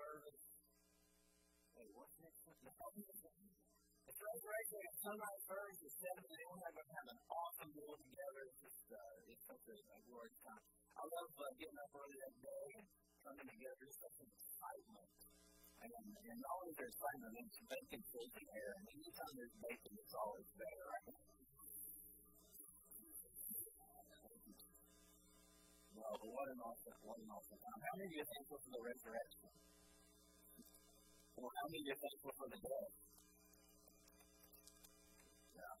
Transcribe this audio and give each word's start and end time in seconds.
service. 0.00 0.44
Wait, 1.76 1.92
what's 1.92 2.16
next? 2.24 2.40
It's 2.40 4.20
resurrection 4.20 4.78
at 4.80 4.94
sunrise 5.00 5.42
service 5.44 5.80
at 5.84 5.92
7 5.92 6.24
a.m. 6.24 6.48
We're 6.50 6.72
going 6.72 6.88
to 6.88 6.96
have 6.96 7.08
an 7.12 7.20
awesome 7.30 7.70
meal 7.76 7.96
together. 8.00 8.42
It's 8.48 8.80
uh, 8.90 9.30
it's 9.30 9.44
such 9.44 9.64
a, 9.70 9.76
a 9.76 9.98
glorious 10.08 10.40
time. 10.40 10.64
I 10.96 11.04
love 11.04 11.30
uh, 11.36 11.52
getting 11.60 11.78
up 11.78 11.92
early 11.94 12.16
that 12.16 12.36
day 12.40 12.66
and 12.80 12.86
coming 13.22 13.48
together. 13.48 13.82
It's 13.86 14.00
such 14.00 14.18
excitement. 14.24 15.10
And, 15.80 15.92
and 15.92 16.36
not 16.36 16.52
only 16.60 16.72
there's 16.76 16.92
excitement, 16.92 17.32
there's 17.32 17.60
bacon 17.64 18.00
in 18.00 18.46
air. 18.56 18.70
And 18.76 18.84
anytime 18.92 19.32
there's 19.36 19.56
bacon, 19.60 19.92
it's 20.00 20.16
always 20.16 20.48
better. 20.56 20.84
Right? 20.90 21.16
Well, 26.00 26.16
what 26.20 26.48
an 26.50 26.60
awesome, 26.64 26.98
what 27.04 27.18
an 27.20 27.30
awesome 27.30 27.60
time. 27.60 27.80
How 27.84 27.94
many 28.00 28.08
of 28.08 28.12
you 28.16 28.22
are 28.24 28.30
thankful 28.32 28.58
for 28.60 28.70
the 28.72 28.82
resurrection? 28.84 29.69
Or 31.40 31.48
how 31.48 31.66
many 31.72 31.88
are 31.88 31.96
thankful 31.96 32.32
for 32.36 32.48
the 32.52 32.60
death? 32.60 32.92
Yeah. 35.56 35.74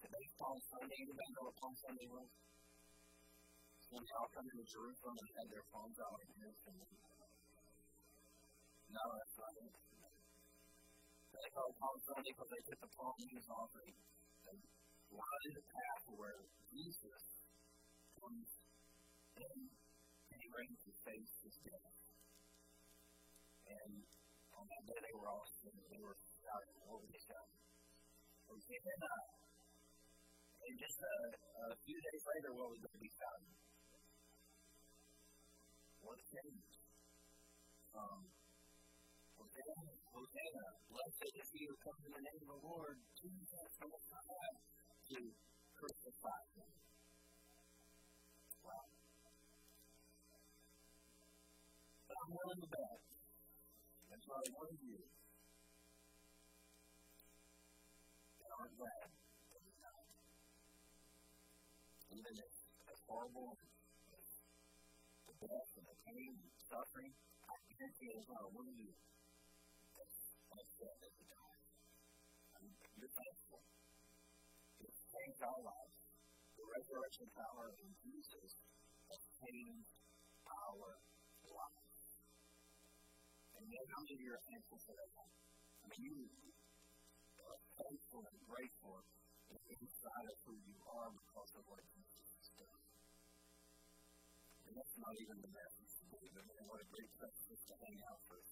Today's 0.00 0.34
Palm 0.40 0.56
Sunday. 0.56 0.96
Anybody 1.04 1.30
know 1.36 1.44
what 1.52 1.56
Palm 1.60 1.76
Sunday 1.76 2.08
was? 2.08 2.28
When 3.92 4.00
they 4.00 4.14
all 4.16 4.30
come 4.32 4.46
into 4.48 4.64
Jerusalem 4.64 5.20
and 5.20 5.28
had 5.36 5.48
their 5.52 5.66
palms 5.68 5.98
out 6.00 6.16
no, 8.90 9.04
that's 9.14 9.36
not 9.38 9.54
it. 9.54 9.70
They 11.30 11.50
call 11.54 11.70
it 11.70 11.78
Palm 11.78 11.98
Sunday 12.02 12.32
because 12.34 12.50
they 12.50 12.62
took 12.66 12.80
the 12.82 12.90
palm 12.90 13.14
leaves 13.22 13.48
off 13.54 13.70
and, 13.78 13.94
lined 15.10 15.54
the 15.58 15.66
path 15.66 16.04
where 16.14 16.46
Jesus 16.70 17.22
comes 18.18 18.50
in 19.38 19.58
and 20.30 20.38
he 20.38 20.48
brings 20.54 20.78
his 20.86 20.98
face 21.02 21.34
his 21.42 21.58
death. 21.66 21.99
And 23.70 23.92
on 24.58 24.64
that 24.66 24.82
day 24.82 24.98
they 24.98 25.14
were 25.14 25.28
all 25.30 25.46
singing, 25.62 25.86
they 25.86 26.02
were 26.02 26.18
shouting, 26.18 26.76
what 26.90 26.98
were 26.98 27.10
they 27.10 27.22
shouting? 27.22 27.60
And 28.50 28.58
then, 28.66 29.00
uh, 29.06 29.22
and 30.66 30.74
just 30.74 30.98
a, 30.98 31.14
a 31.70 31.76
few 31.86 31.98
days 32.02 32.22
later, 32.34 32.50
what 32.50 32.66
was 32.74 32.80
going 32.82 32.96
to 32.98 33.02
be 33.02 33.12
shouting? 33.14 33.54
What 36.02 36.18
changed? 36.18 36.74
Um, 37.94 38.20
Hosanna, 39.38 39.86
Hosanna, 40.10 40.66
blessed 40.90 41.30
is 41.30 41.48
he 41.54 41.62
who 41.70 41.76
comes 41.78 42.02
in 42.06 42.12
the 42.12 42.24
name 42.26 42.42
of 42.42 42.48
the 42.50 42.60
Lord, 42.66 42.96
Jesus 43.22 43.70
from 43.78 43.90
the 43.94 44.00
to 45.10 45.18
crucify 45.78 46.40
him. 46.54 46.70
Wow. 48.62 48.86
But 52.06 52.16
I'm 52.18 52.30
willing 52.30 52.60
to 52.62 52.68
bet. 52.70 53.09
I 54.30 54.42
wanted 54.54 54.80
you. 54.80 54.98
And 58.40 58.50
I'm 58.50 58.72
glad 58.78 59.06
that 59.10 59.62
died. 59.82 60.10
Even 62.14 62.34
as, 62.38 62.54
as 62.90 62.98
horrible 63.10 63.58
the 65.26 65.34
death 65.46 65.70
and 65.76 65.86
the 65.86 65.96
pain 66.06 66.32
and 66.38 66.52
suffering, 66.70 67.12
I 67.50 67.54
guarantee 67.74 68.14
it's 68.14 68.28
not 68.30 68.50
one 68.54 68.70
you 68.74 68.94
that's 69.98 70.18
upset 70.54 70.94
that 71.02 71.12
he 71.18 71.24
died. 71.26 71.62
I 72.54 72.62
mean, 72.62 72.74
you're 72.98 73.14
thankful. 73.14 73.62
It's 74.84 75.00
changed 75.10 75.42
our 75.42 75.60
lives 75.64 76.00
the 76.60 76.68
resurrection 76.76 77.24
power 77.32 77.72
in 77.80 77.88
Jesus 78.04 78.60
has 79.08 79.22
changed 79.40 79.96
our 80.44 81.00
life. 81.48 81.89
How 83.70 84.02
many 84.02 84.18
of 84.18 84.20
you 84.26 84.34
are 84.34 84.44
thankful 84.50 84.78
for 84.82 84.94
that? 84.98 85.10
I 85.14 85.86
mean, 85.94 86.02
you 86.02 86.18
are 87.46 87.60
thankful 87.78 88.22
and 88.26 88.38
grateful 88.42 88.98
inside 89.70 90.26
of 90.26 90.38
who 90.42 90.54
you 90.58 90.74
are 90.90 91.08
because 91.14 91.50
of 91.54 91.62
what 91.70 91.78
Jesus 91.94 92.28
has 92.34 92.48
done. 92.58 92.82
And 94.66 94.74
that's 94.74 94.96
not 94.98 95.14
even 95.22 95.36
the 95.38 95.52
message 95.54 95.92
to 96.02 96.04
believe 96.10 96.34
in. 96.34 96.46
And 96.50 96.66
what 96.66 96.82
a 96.82 96.88
great 96.90 97.10
place 97.14 97.38
to 97.46 97.74
hang 97.78 97.98
out 98.10 98.18
for. 98.26 98.42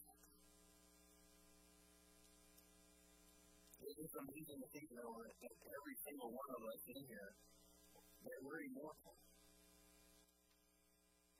It 3.88 3.96
is 4.04 4.12
amazing 4.20 4.58
to 4.62 4.68
think, 4.68 4.86
that 4.92 5.02
every 5.02 5.96
single 6.06 6.30
one 6.30 6.50
of 6.54 6.62
us 6.62 6.82
in 6.94 7.00
here 7.08 7.30
that 8.22 8.38
we're 8.44 8.62
immortal. 8.70 9.16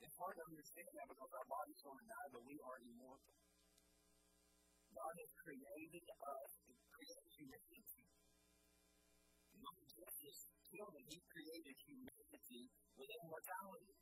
It's 0.03 0.17
hard 0.19 0.35
to 0.35 0.43
understand 0.49 0.91
that 0.99 1.07
because 1.13 1.31
our 1.31 1.47
body's 1.47 1.79
going 1.85 1.99
to 1.99 2.07
die, 2.09 2.27
but 2.33 2.43
we 2.43 2.57
are 2.59 2.77
immortal. 2.83 3.48
God 4.99 5.15
has 5.15 5.31
created 5.47 6.07
us 6.11 6.49
to 6.67 6.71
create 6.91 7.27
humanity. 7.39 8.03
Not 9.63 9.79
just 9.87 10.17
his 10.19 10.39
children, 10.67 11.03
he 11.07 11.19
created 11.23 11.75
humanity 11.87 12.63
with 12.99 13.07
immortality. 13.07 13.95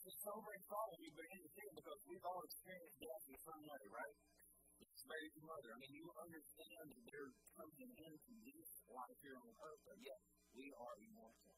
It's 0.00 0.08
a 0.08 0.16
sobering 0.24 0.64
thought 0.64 0.88
when 0.96 1.02
you 1.04 1.12
begin 1.12 1.40
to 1.44 1.52
think 1.52 1.70
because 1.76 2.00
we've 2.08 2.24
all 2.24 2.40
experienced 2.40 2.96
death 3.04 3.24
in 3.28 3.36
some 3.44 3.62
way, 3.68 3.84
right? 3.92 4.16
It's 4.80 5.04
very 5.04 5.28
familiar. 5.36 5.76
I 5.76 5.78
mean, 5.84 5.92
you 5.92 6.08
understand 6.24 6.84
that 6.88 7.02
there 7.04 7.28
comes 7.52 7.76
an 7.84 7.92
end 8.00 8.16
to 8.16 8.32
this 8.48 8.68
life 8.88 9.18
here 9.20 9.36
on 9.36 9.52
earth, 9.60 9.82
but 9.84 10.00
yet 10.00 10.20
we 10.56 10.72
are 10.72 10.96
immortal. 11.04 11.52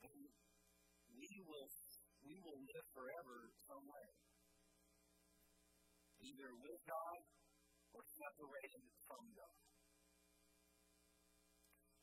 And 0.00 0.32
we 1.12 1.28
will 1.44 1.68
we 2.22 2.34
will 2.38 2.60
live 2.62 2.86
forever 2.94 3.50
some 3.66 3.84
way. 3.86 4.08
Either 6.22 6.50
with 6.54 6.80
God 6.86 7.18
or 7.92 8.02
separated 8.06 8.84
from 9.10 9.24
God. 9.34 9.58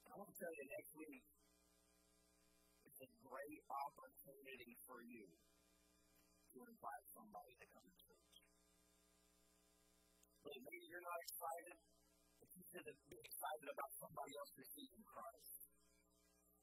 I 0.09 0.13
want 0.19 0.29
to 0.29 0.37
tell 0.37 0.53
you 0.53 0.65
next 0.67 0.91
week, 0.99 1.25
it's 2.83 2.99
a 2.99 3.09
great 3.23 3.61
opportunity 3.69 4.71
for 4.83 4.99
you 5.05 5.25
to 5.29 6.57
invite 6.65 7.05
somebody 7.13 7.53
to 7.61 7.65
come 7.71 7.85
to 7.87 7.95
church. 7.95 8.35
But 10.43 10.55
maybe 10.59 10.85
you're 10.89 11.07
not 11.07 11.19
excited, 11.29 11.77
but 12.41 12.49
you 12.57 12.63
should 12.67 12.87
be 12.89 13.19
excited 13.21 13.67
about 13.69 13.91
somebody 14.01 14.33
else 14.35 14.51
receiving 14.57 15.03
Christ. 15.05 15.58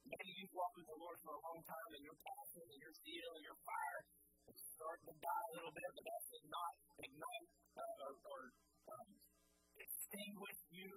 Maybe 0.06 0.30
you've 0.38 0.54
walked 0.54 0.76
with 0.78 0.86
the 0.86 0.98
Lord 1.02 1.18
for 1.22 1.34
a 1.34 1.42
long 1.42 1.60
time 1.66 1.90
and 1.98 2.04
your 2.06 2.18
passion 2.22 2.64
and 2.70 2.78
your 2.78 2.94
zeal 2.94 3.30
and 3.34 3.44
your 3.44 3.58
fire 3.66 4.00
is 4.46 4.62
to 4.78 5.14
die 5.18 5.46
a 5.50 5.52
little 5.58 5.74
bit, 5.74 5.90
but 5.98 6.04
that 6.06 6.22
does 6.30 6.46
not 6.46 6.72
ignite 7.02 7.50
uh, 7.74 8.04
or, 8.06 8.12
or 8.22 8.40
um, 8.94 9.08
extinguish 9.74 10.60
you. 10.70 10.92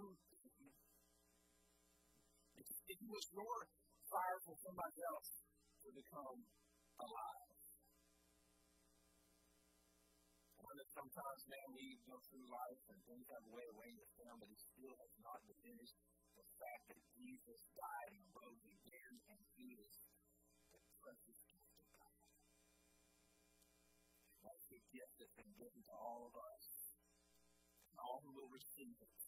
Extinguish 2.54 3.28
your 3.34 3.58
fire 4.14 4.40
for 4.46 4.56
somebody 4.62 5.00
else 5.10 5.30
to 5.86 5.90
become 5.90 6.38
alive. 7.02 7.50
sometimes, 11.00 11.42
man, 11.48 11.68
we 11.72 11.96
go 12.04 12.18
through 12.28 12.44
life 12.50 12.82
and 12.92 13.00
things 13.08 13.24
have 13.32 13.46
a 13.48 13.54
way 13.56 13.66
of 13.72 13.76
weighing 13.80 14.00
us 14.04 14.14
down, 14.20 14.36
but 14.36 14.50
it 14.52 14.60
still 14.60 14.96
has 15.00 15.14
not 15.24 15.40
diminished 15.48 15.96
the 16.36 16.46
fact 16.60 16.84
that 16.92 17.02
Jesus 17.16 17.60
died 17.72 18.12
and 18.20 18.26
rose 18.36 18.64
again, 18.68 18.79
The 24.80 24.96
gift 24.96 25.14
that's 25.20 25.36
been 25.36 25.54
given 25.60 25.82
to 25.84 25.94
all 26.00 26.32
of 26.32 26.34
us, 26.40 26.68
and 27.92 27.98
all 28.00 28.24
who 28.24 28.32
will 28.32 28.52
receive 28.56 28.96
it. 28.96 29.20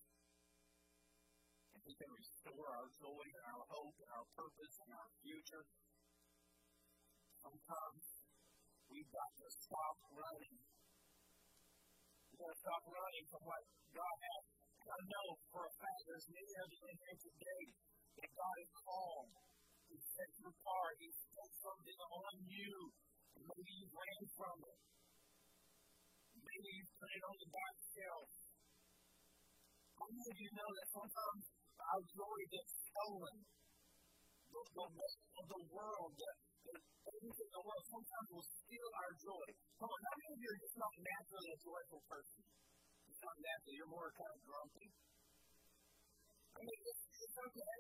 And 1.76 1.82
he 1.84 1.92
can 1.92 2.08
restore 2.08 2.68
our 2.72 2.88
joy 2.96 3.26
and 3.36 3.46
our 3.52 3.66
hope 3.68 3.96
and 4.00 4.12
our 4.16 4.28
purpose 4.32 4.76
and 4.88 4.92
our 4.96 5.10
future. 5.20 5.66
Sometimes 7.36 8.04
we've 8.88 9.12
got 9.12 9.32
to 9.44 9.48
stop 9.52 9.96
running 10.16 10.56
going 12.42 12.58
to 12.58 12.66
stop 12.66 12.82
running 12.90 13.26
from 13.30 13.44
what 13.46 13.62
God 13.94 14.18
has. 14.18 14.44
I 14.82 15.00
know 15.14 15.28
for 15.54 15.62
a 15.62 15.74
fact 15.78 16.02
there's 16.10 16.26
many 16.26 16.54
of 16.58 16.68
you 16.74 16.82
in 16.90 16.98
here 17.06 17.20
today 17.22 17.64
that 18.18 18.30
God 18.34 18.56
has 18.58 18.72
called. 18.82 19.30
He 19.94 19.98
set 20.02 20.32
you 20.42 20.50
apart. 20.50 20.94
He's 20.98 21.22
put 21.38 21.52
something 21.62 22.00
on 22.02 22.34
you. 22.50 22.74
And 23.38 23.46
maybe 23.46 23.72
you 23.78 23.88
ran 23.94 24.22
from 24.34 24.58
it. 24.58 24.80
You 26.62 26.86
put 26.94 27.10
on 27.26 27.36
the 27.42 27.50
back 27.50 27.76
shelf. 27.90 28.30
How 29.98 30.06
many 30.14 30.30
of 30.30 30.38
you 30.38 30.52
know 30.54 30.70
that 30.78 30.88
sometimes 30.94 31.44
our 31.82 32.04
joy 32.06 32.40
gets 32.54 32.74
stolen? 32.86 33.38
The, 33.42 34.62
the 34.62 34.88
rest 34.94 35.22
of 35.42 35.46
the 35.50 35.62
world, 35.74 36.12
the, 36.22 36.30
the 36.70 36.76
things 37.18 37.38
in 37.42 37.50
the 37.50 37.64
world 37.66 37.86
sometimes 37.90 38.28
will 38.30 38.46
steal 38.46 38.90
our 38.94 39.14
joy. 39.18 39.48
Come 39.82 39.90
on, 39.90 40.02
how 40.06 40.16
many 40.22 40.32
of 40.38 40.40
you 40.46 40.50
are 40.54 40.62
just 40.62 40.78
not 40.78 40.94
naturally 41.02 41.50
a 41.50 41.60
joyful 41.66 42.02
person? 42.06 42.42
It's 43.10 43.22
not 43.26 43.38
natural. 43.42 43.74
You're 43.82 43.94
more 43.98 44.12
kind 44.14 44.34
of 44.38 44.42
grumpy. 44.46 44.88
I 46.46 46.60
mean, 46.62 46.82
it's, 46.86 47.04
it's 47.26 47.38
okay. 47.42 47.78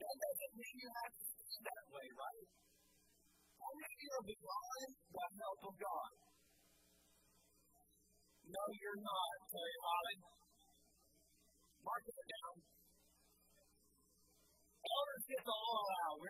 That 0.00 0.16
doesn't 0.16 0.54
mean 0.56 0.74
you 0.80 0.90
have 0.96 1.12
to 1.12 1.24
stay 1.28 1.60
that 1.60 1.84
way, 1.92 2.08
right? 2.08 2.48
How 3.60 3.72
many 3.76 3.92
of 3.92 4.00
you 4.00 4.10
are 4.16 4.26
beyond 4.32 4.88
the 5.12 5.26
help 5.44 5.60
of 5.68 5.74
God? 5.76 6.31
No, 8.52 8.64
you're 8.68 9.00
not, 9.00 9.36
Terry 9.48 9.76
Holly. 9.80 10.16
Mark 11.88 12.04
it 12.04 12.20
down. 12.20 12.54
Elders 14.92 15.24
get 15.24 15.40
the 15.40 15.56
all 15.56 15.88
out. 16.04 16.20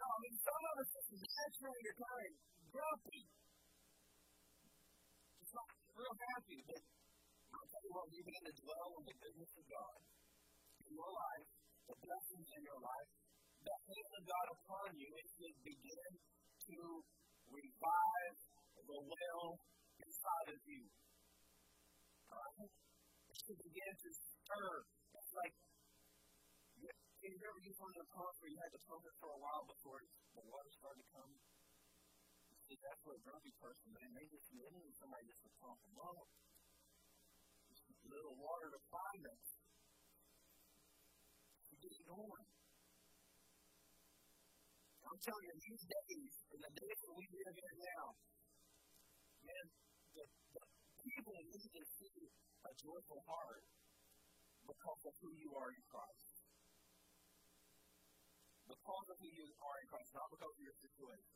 no, 0.00 0.04
I 0.08 0.18
mean, 0.24 0.36
some 0.40 0.62
of 0.72 0.74
us 0.80 0.88
just 0.88 1.20
naturally 1.20 1.84
are 1.84 1.98
kind 2.00 2.32
grumpy. 2.72 3.28
Just 5.36 5.52
not 5.52 5.68
real 5.92 6.16
happy. 6.16 6.60
But 6.64 6.80
I'll 7.60 7.68
tell 7.68 7.84
you 7.84 7.92
what, 7.92 8.08
you 8.08 8.24
begin 8.24 8.44
to 8.48 8.56
dwell 8.56 8.88
on 8.96 9.04
the 9.04 9.16
goodness 9.20 9.52
of 9.52 9.64
God 9.68 10.00
in 10.80 10.96
your 10.96 11.12
life, 11.12 11.48
the 11.92 11.96
blessings 12.00 12.48
in 12.56 12.62
your 12.64 12.80
life, 12.80 13.10
the 13.68 13.76
hand 13.84 14.12
of 14.16 14.24
God 14.24 14.46
upon 14.48 14.96
you, 14.96 15.12
it 15.12 15.28
should 15.36 15.60
begin 15.60 16.10
to 16.72 17.04
revive 17.52 18.36
the 18.88 18.96
well 18.96 19.60
inside 20.20 20.52
of 20.52 20.60
you. 20.68 20.84
Right? 22.28 22.68
Should 23.40 23.56
begin 23.64 23.92
to 23.96 24.10
stir. 24.12 24.84
It's 25.16 25.32
like, 25.32 25.56
you 26.76 26.92
get 26.92 27.76
one 27.80 27.88
of 27.88 27.98
the 28.04 28.10
pumps 28.12 28.36
where 28.44 28.52
you 28.52 28.60
had 28.60 28.72
to 28.76 28.82
pump 28.84 29.00
for 29.16 29.32
a 29.32 29.40
while 29.40 29.64
before 29.64 30.04
the 30.36 30.44
water 30.44 30.68
started 30.76 31.00
to 31.00 31.08
come? 31.16 31.32
See, 32.68 32.76
that's 32.84 33.00
what 33.00 33.16
a 33.16 33.22
grumpy 33.24 33.52
person, 33.56 33.96
man, 33.96 34.12
they 34.12 34.28
just 34.28 34.44
need 34.52 34.92
somebody 35.00 35.24
just 35.24 35.40
to 35.48 35.50
pump 35.56 35.80
them 35.88 35.96
up. 36.04 36.28
Just 37.72 37.88
a 37.88 38.08
little 38.12 38.36
water 38.36 38.68
to 38.76 38.80
find 38.92 39.20
them. 39.24 39.40
To 41.64 41.74
get 41.80 41.96
going. 42.04 42.46
I'm 45.00 45.18
telling 45.18 45.46
you, 45.48 45.56
these 45.64 45.84
days, 45.90 46.32
in 46.54 46.60
the 46.60 46.72
days 46.76 46.98
that 47.08 47.14
we 47.16 47.24
live 47.24 47.56
in 47.56 47.74
now, 47.82 48.04
man, 49.42 49.66
the 50.14 50.26
people 51.06 51.34
need 51.38 51.70
to 51.70 51.82
see 51.86 52.18
a 52.66 52.72
joyful 52.82 53.20
heart 53.26 53.64
because 54.66 55.02
of 55.06 55.14
who 55.22 55.30
you 55.38 55.50
are 55.54 55.70
in 55.70 55.82
Christ. 55.86 56.34
Because 58.66 59.06
of 59.10 59.16
who 59.18 59.30
you 59.30 59.46
are 59.46 59.76
in 59.82 59.86
Christ, 59.90 60.10
not 60.14 60.30
because 60.30 60.54
of 60.54 60.62
your 60.62 60.78
situation. 60.78 61.34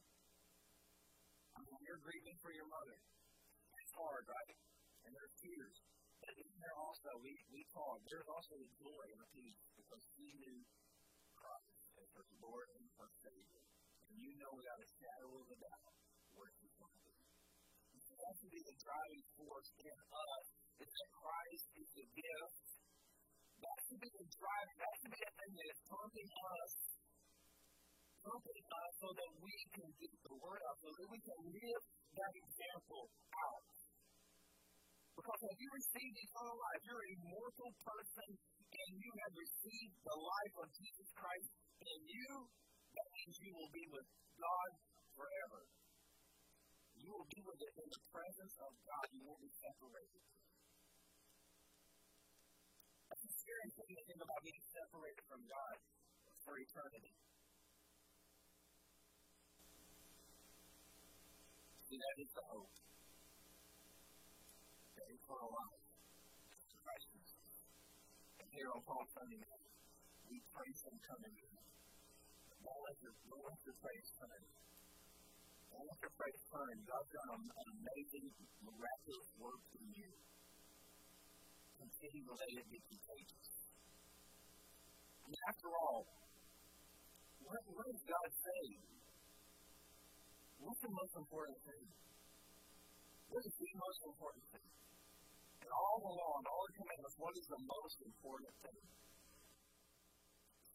I 1.54 1.58
mean, 1.62 1.78
you're 1.86 2.02
grieving 2.02 2.38
for 2.42 2.50
your 2.54 2.66
mother. 2.66 2.98
It's 2.98 3.94
hard, 3.94 4.24
right? 4.26 4.58
And 5.06 5.10
there's 5.14 5.34
tears. 5.38 5.76
But 6.18 6.34
isn't 6.34 6.60
there 6.62 6.78
also, 6.78 7.10
we, 7.20 7.32
we 7.52 7.62
talk, 7.70 8.00
there's 8.10 8.30
also 8.30 8.54
a 8.58 8.68
joy 8.80 9.04
and 9.12 9.20
a 9.22 9.28
peace 9.34 9.60
because 9.76 10.04
we 10.18 10.28
knew 10.40 10.58
Christ 11.36 11.74
as 12.00 12.08
her 12.16 12.26
Lord 12.42 12.66
and 12.74 12.84
her 12.98 13.10
Savior. 13.22 13.62
And 14.08 14.14
you 14.18 14.30
know 14.40 14.52
without 14.54 14.80
a 14.82 14.88
shadow 14.98 15.30
of 15.36 15.46
a 15.52 15.58
doubt 15.58 15.93
That 18.24 18.32
should 18.40 18.54
be 18.56 18.64
the 18.64 18.76
driving 18.80 19.24
force 19.36 19.70
in 19.84 19.96
us 20.00 20.46
is 20.80 20.88
that 20.88 21.08
Christ 21.12 21.66
is 21.76 21.88
the 21.92 22.06
gift. 22.08 22.64
That 23.60 23.78
should 23.84 24.00
be 24.00 24.08
the 24.16 24.26
driving, 24.32 24.76
that 24.80 24.94
should 24.96 25.12
be 25.12 25.20
the 25.20 25.34
thing 25.36 25.52
that 25.60 25.68
is 25.68 25.80
pumping 25.84 26.28
us 26.32 26.72
pumping 28.24 28.64
us 28.64 28.92
so 29.04 29.08
that 29.12 29.30
we 29.36 29.56
can 29.76 29.88
get 30.00 30.12
the 30.24 30.34
word 30.40 30.60
out, 30.64 30.76
so 30.80 30.88
that 30.96 31.08
we 31.12 31.20
can 31.20 31.40
live 31.44 31.82
that 32.16 32.32
example 32.32 33.04
out. 33.36 33.68
Because 35.14 35.40
when 35.44 35.56
you 35.60 35.68
receive 35.68 36.12
eternal 36.24 36.56
life, 36.56 36.82
you're 36.88 37.04
a 37.04 37.16
mortal 37.28 37.70
person 37.84 38.28
and 38.40 38.90
you 38.98 39.12
have 39.28 39.34
received 39.36 39.96
the 40.02 40.18
life 40.18 40.54
of 40.64 40.66
Jesus 40.74 41.08
Christ 41.14 41.50
in 41.84 42.00
you, 42.08 42.30
that 42.96 43.08
means 43.12 43.34
you 43.44 43.52
will 43.54 43.72
be 43.76 43.86
with 43.92 44.08
God 44.40 44.70
forever. 45.14 45.60
You 47.04 47.12
will 47.12 47.28
be 47.28 47.44
with 47.44 47.60
it 47.60 47.74
in 47.76 47.88
the 47.92 48.02
presence 48.08 48.56
of 48.64 48.72
God. 48.80 49.04
You 49.12 49.20
won't 49.28 49.44
be 49.44 49.52
separated. 49.52 50.24
That's 53.12 53.24
a 53.28 53.32
scary 53.44 53.68
thing 53.76 53.92
to 53.92 54.02
think 54.08 54.20
about 54.24 54.40
being 54.40 54.64
separated 54.72 55.24
from 55.28 55.44
God 55.44 55.76
for 56.48 56.56
eternity. 56.56 57.12
See, 61.84 62.00
that 62.00 62.16
is 62.24 62.30
the 62.32 62.44
hope. 62.48 62.72
That 64.96 65.08
eternal 65.12 65.50
life. 65.52 65.84
Christ 66.84 67.08
And 68.40 68.48
here 68.48 68.68
on 68.72 68.80
Palm 68.88 69.04
Sunday 69.12 69.40
night, 69.44 69.68
we 70.24 70.40
praise 70.56 70.80
Him 70.88 70.96
coming 71.04 71.36
in. 71.36 71.52
Don't 72.64 72.80
let 72.88 72.96
your, 73.04 73.12
don't 73.28 73.44
let 73.44 73.60
your 73.68 73.76
praise 73.76 74.08
turn. 74.16 74.40
Let 75.74 75.98
your 75.98 76.14
praise 76.14 76.42
turn. 76.46 76.76
God's 76.86 77.10
done 77.10 77.30
an, 77.34 77.42
an 77.50 77.68
amazing, 77.74 78.26
miraculous 78.62 79.30
work 79.42 79.64
in 79.74 79.86
you. 79.90 80.10
Continue 81.74 82.24
to 82.30 82.34
let 82.38 82.52
it 82.62 82.68
be 82.70 82.80
contagious. 82.86 83.50
And 85.24 85.34
after 85.50 85.68
all, 85.74 86.06
what, 87.42 87.62
what 87.74 87.86
does 87.90 88.04
God 88.06 88.28
say? 88.30 88.64
What's 90.62 90.80
the 90.80 90.94
most 90.94 91.14
important 91.18 91.58
thing? 91.66 91.86
What 93.28 93.42
is 93.42 93.54
the 93.58 93.72
most 93.74 94.00
important 94.14 94.44
thing? 94.54 94.68
And 95.60 95.70
all 95.74 95.98
the 96.00 96.14
law 96.14 96.32
and 96.38 96.46
all 96.46 96.62
the 96.70 96.76
commandments, 96.78 97.16
what 97.18 97.34
is 97.34 97.46
the 97.50 97.62
most 97.66 97.98
important 98.04 98.54
thing? 98.62 98.82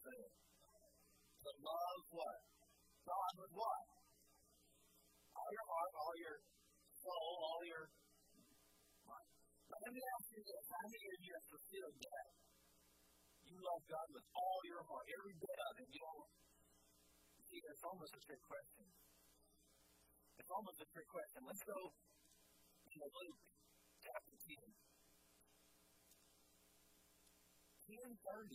Say 0.04 0.16
it 0.28 0.32
to 1.40 1.50
love 1.64 2.02
what? 2.10 2.38
God 3.08 3.32
with 3.40 3.52
what? 3.56 3.89
Your 5.50 5.66
heart, 5.66 5.92
all 5.98 6.14
your 6.14 6.38
soul, 6.94 7.34
all 7.42 7.62
your 7.66 7.84
mind. 9.02 9.30
Now, 9.66 9.78
let 9.82 9.90
me 9.90 10.02
ask 10.14 10.26
you 10.30 10.42
this. 10.46 10.64
How 10.70 10.86
many 10.86 11.08
of 11.10 11.20
you 11.26 11.32
have 11.34 11.46
fulfilled 11.50 11.98
that? 12.06 12.30
You 13.50 13.58
love 13.58 13.82
God 13.90 14.08
with 14.14 14.26
all 14.30 14.60
your 14.62 14.82
heart, 14.86 15.06
every 15.10 15.34
bit 15.42 15.58
of 15.58 15.72
it. 15.82 15.90
You 15.90 16.00
don't 16.06 16.30
see, 17.50 17.58
it's 17.66 17.82
almost 17.82 18.14
a 18.14 18.22
trick 18.22 18.42
question. 18.46 18.86
It's 20.38 20.52
almost 20.54 20.78
a 20.78 20.86
trick 20.94 21.08
question. 21.10 21.42
Let's 21.42 21.66
go 21.66 21.78
to 21.90 23.00
Luke 23.10 23.42
chapter 24.06 24.34
10. 24.38 24.54
1030. 27.90 28.54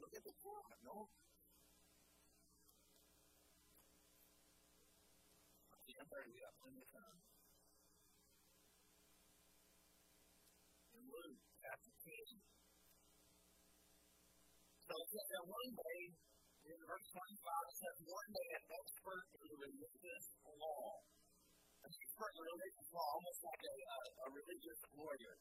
Look 0.00 0.12
at 0.16 0.24
the 0.24 0.34
Torah. 0.40 0.76
No. 0.88 1.27
We 5.98 6.06
got 6.06 6.54
plenty 6.62 6.78
of 6.78 6.90
time. 6.94 7.18
In 10.94 11.02
Luke 11.10 11.42
chapter 11.58 11.90
10. 11.90 12.38
So 14.78 14.94
that 14.94 15.42
one 15.42 15.70
day, 15.74 16.00
in 16.70 16.78
verse 16.86 17.06
25, 17.18 17.18
it 17.18 17.76
says, 17.82 17.96
one 18.06 18.30
day 18.30 18.48
an 18.62 18.64
expert 18.78 19.26
in 19.42 19.50
religious 19.58 20.24
law, 20.46 21.02
an 21.82 21.90
expert 21.90 22.32
in 22.38 22.42
religious 22.46 22.88
law, 22.94 23.08
almost 23.18 23.40
like 23.42 23.62
a, 23.66 23.74
a, 23.74 23.98
a 24.22 24.26
religious 24.38 24.80
lawyer. 24.94 25.34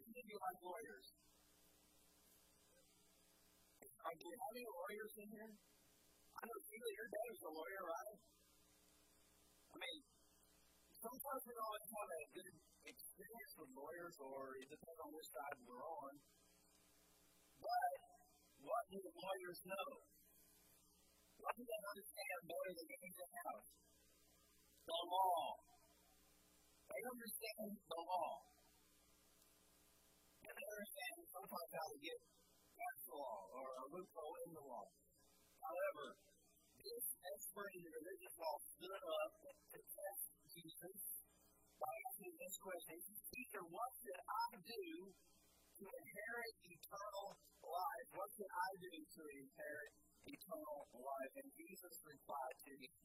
Many 0.00 0.16
of 0.16 0.26
you 0.32 0.38
like 0.40 0.60
lawyers? 0.64 1.06
Are 4.00 4.16
there 4.16 4.38
any 4.48 4.64
lawyers 4.64 5.12
in 5.20 5.28
here? 5.28 5.52
I 5.60 6.40
know, 6.48 6.58
Sheila, 6.64 6.88
your 6.88 7.08
dad's 7.12 7.42
a 7.44 7.52
lawyer, 7.52 7.84
right? 7.84 8.29
I 9.70 9.76
mean, 9.78 10.00
sometimes 10.98 11.42
we 11.46 11.54
always 11.54 11.86
have 11.94 12.10
a 12.10 12.22
good 12.34 12.48
experience 12.90 13.52
with 13.54 13.70
lawyers, 13.76 14.16
or 14.18 14.58
it 14.58 14.68
depends 14.70 14.98
on 14.98 15.10
which 15.14 15.30
side 15.30 15.56
we're 15.62 15.86
on. 15.86 16.12
But 17.60 17.92
what 18.66 18.82
do 18.90 18.98
the 18.98 19.14
lawyers 19.14 19.60
know? 19.64 19.88
What 21.40 21.52
do 21.56 21.62
they 21.64 21.80
understand 21.88 22.38
better 22.50 22.72
than 22.76 22.88
anything 23.00 23.32
else? 23.48 23.68
The 24.84 25.00
law. 25.08 25.44
They 26.90 27.02
understand 27.06 27.70
the 27.80 28.00
law. 28.02 28.32
And 30.44 30.52
they 30.52 30.66
understand 30.66 31.14
sometimes 31.30 31.70
how 31.70 31.86
to 31.94 31.98
get 32.02 32.18
against 32.20 33.02
the 33.06 33.16
law 33.16 33.38
or 33.54 33.66
a 33.70 33.84
loophole 33.94 34.36
in 34.44 34.50
the 34.50 34.64
law. 34.66 34.86
However, 35.62 36.06
this 36.90 37.06
expert 37.22 37.70
in 37.78 37.86
law 37.86 38.56
stood 38.74 39.02
up 39.06 39.32
to 39.46 39.78
test 39.78 40.26
Jesus 40.50 40.98
by 41.78 41.92
asking 42.10 42.34
this 42.34 42.56
question 42.58 42.98
Teacher, 43.30 43.62
what 43.70 43.90
should 44.02 44.20
I 44.26 44.46
do 44.58 44.84
to 45.14 45.84
inherit 45.86 46.54
eternal 46.66 47.28
life? 47.62 48.08
What 48.10 48.28
should 48.34 48.50
I 48.50 48.70
do 48.82 48.90
to 48.90 49.22
inherit 49.38 49.92
eternal 50.26 50.80
life? 50.90 51.32
And 51.38 51.48
Jesus 51.54 51.94
replied 52.02 52.56
to 52.58 52.72
him. 52.74 52.98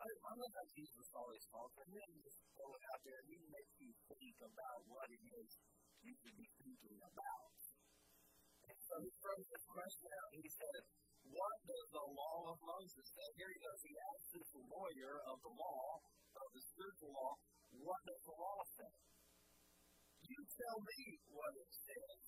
I, 0.00 0.04
I 0.04 0.32
love 0.36 0.52
how 0.56 0.66
Jesus 0.76 1.08
always 1.12 1.44
talks, 1.52 1.76
and 1.80 1.90
then 1.92 2.10
just 2.24 2.40
throw 2.56 2.72
it 2.72 2.84
out 2.92 3.00
there, 3.04 3.20
and 3.20 3.28
he 3.28 3.40
makes 3.52 3.74
you 3.80 3.90
think 4.08 4.36
about 4.40 4.78
what 4.88 5.08
it 5.12 5.20
is 5.20 5.48
you 6.00 6.12
should 6.16 6.36
be 6.40 6.48
thinking 6.60 6.96
about. 7.04 7.52
And 8.64 8.78
so 8.80 8.94
he 9.00 9.10
throws 9.20 9.46
this 9.48 9.64
question 9.68 10.08
out. 10.08 10.28
and 10.32 10.40
He 10.40 10.52
says, 10.52 10.82
What 11.30 11.56
does 11.62 11.88
the 11.94 12.06
law 12.10 12.38
of 12.50 12.58
Moses 12.58 13.06
say? 13.06 13.28
Here 13.38 13.50
he 13.54 13.58
goes. 13.62 13.80
He 13.86 13.94
asks 13.94 14.30
this 14.34 14.50
lawyer 14.66 15.14
of 15.30 15.38
the 15.46 15.54
law, 15.54 16.02
of 16.34 16.48
the 16.50 16.62
spiritual 16.74 17.14
law, 17.14 17.32
what 17.70 18.00
does 18.02 18.22
the 18.26 18.34
law 18.34 18.58
say? 18.74 18.92
You 20.26 20.40
tell 20.42 20.78
me 20.82 21.00
what 21.30 21.52
it 21.54 21.70
says. 21.70 22.22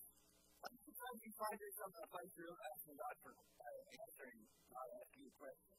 Sometimes 0.63 1.19
you 1.27 1.33
find 1.35 1.59
yourself 1.59 1.91
in 1.99 2.03
a 2.07 2.11
place 2.15 2.31
where 2.39 2.47
you're 2.47 2.67
asking 2.71 2.95
God 2.95 3.15
for 3.27 3.33
uh, 3.35 3.83
answering, 3.91 4.39
God 4.71 4.89
asking 5.03 5.21
you 5.27 5.31
a 5.35 5.39
question. 5.43 5.79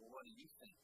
Well, 0.00 0.10
what 0.16 0.24
do 0.24 0.32
you 0.32 0.48
think? 0.56 0.76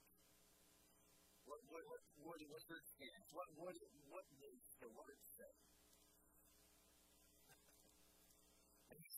What, 1.48 1.60
what, 1.72 1.84
what, 1.88 2.02
what, 2.20 2.38
what's 2.52 2.66
your 2.68 2.80
experience? 2.84 3.28
What, 3.32 3.48
what, 3.56 3.74
what 4.12 4.24
does 4.28 4.60
the 4.80 4.90
word 4.92 5.18
say? 5.24 5.63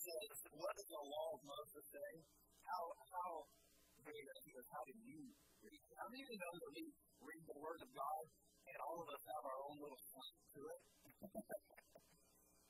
Says, 0.07 0.39
what 0.55 0.73
does 0.79 0.91
the 0.91 1.03
law 1.03 1.29
of 1.35 1.41
Moses 1.43 1.85
say? 1.91 2.13
How, 2.63 2.83
how, 3.11 3.31
goes, 4.57 4.69
how 4.73 4.85
do 4.89 4.95
you 5.05 5.21
read? 5.61 5.83
How 6.01 6.07
do 6.09 6.17
you 6.17 6.33
know 6.33 6.55
that 6.57 6.73
we 6.73 6.85
read 7.21 7.43
the 7.45 7.59
word 7.61 7.81
of 7.85 7.91
God 7.93 8.25
and 8.67 8.79
all 8.89 8.99
of 9.05 9.09
us 9.13 9.23
have 9.29 9.45
our 9.45 9.61
own 9.69 9.77
little 9.85 10.01
slant 10.01 10.41
to 10.57 10.61
it? 10.65 10.81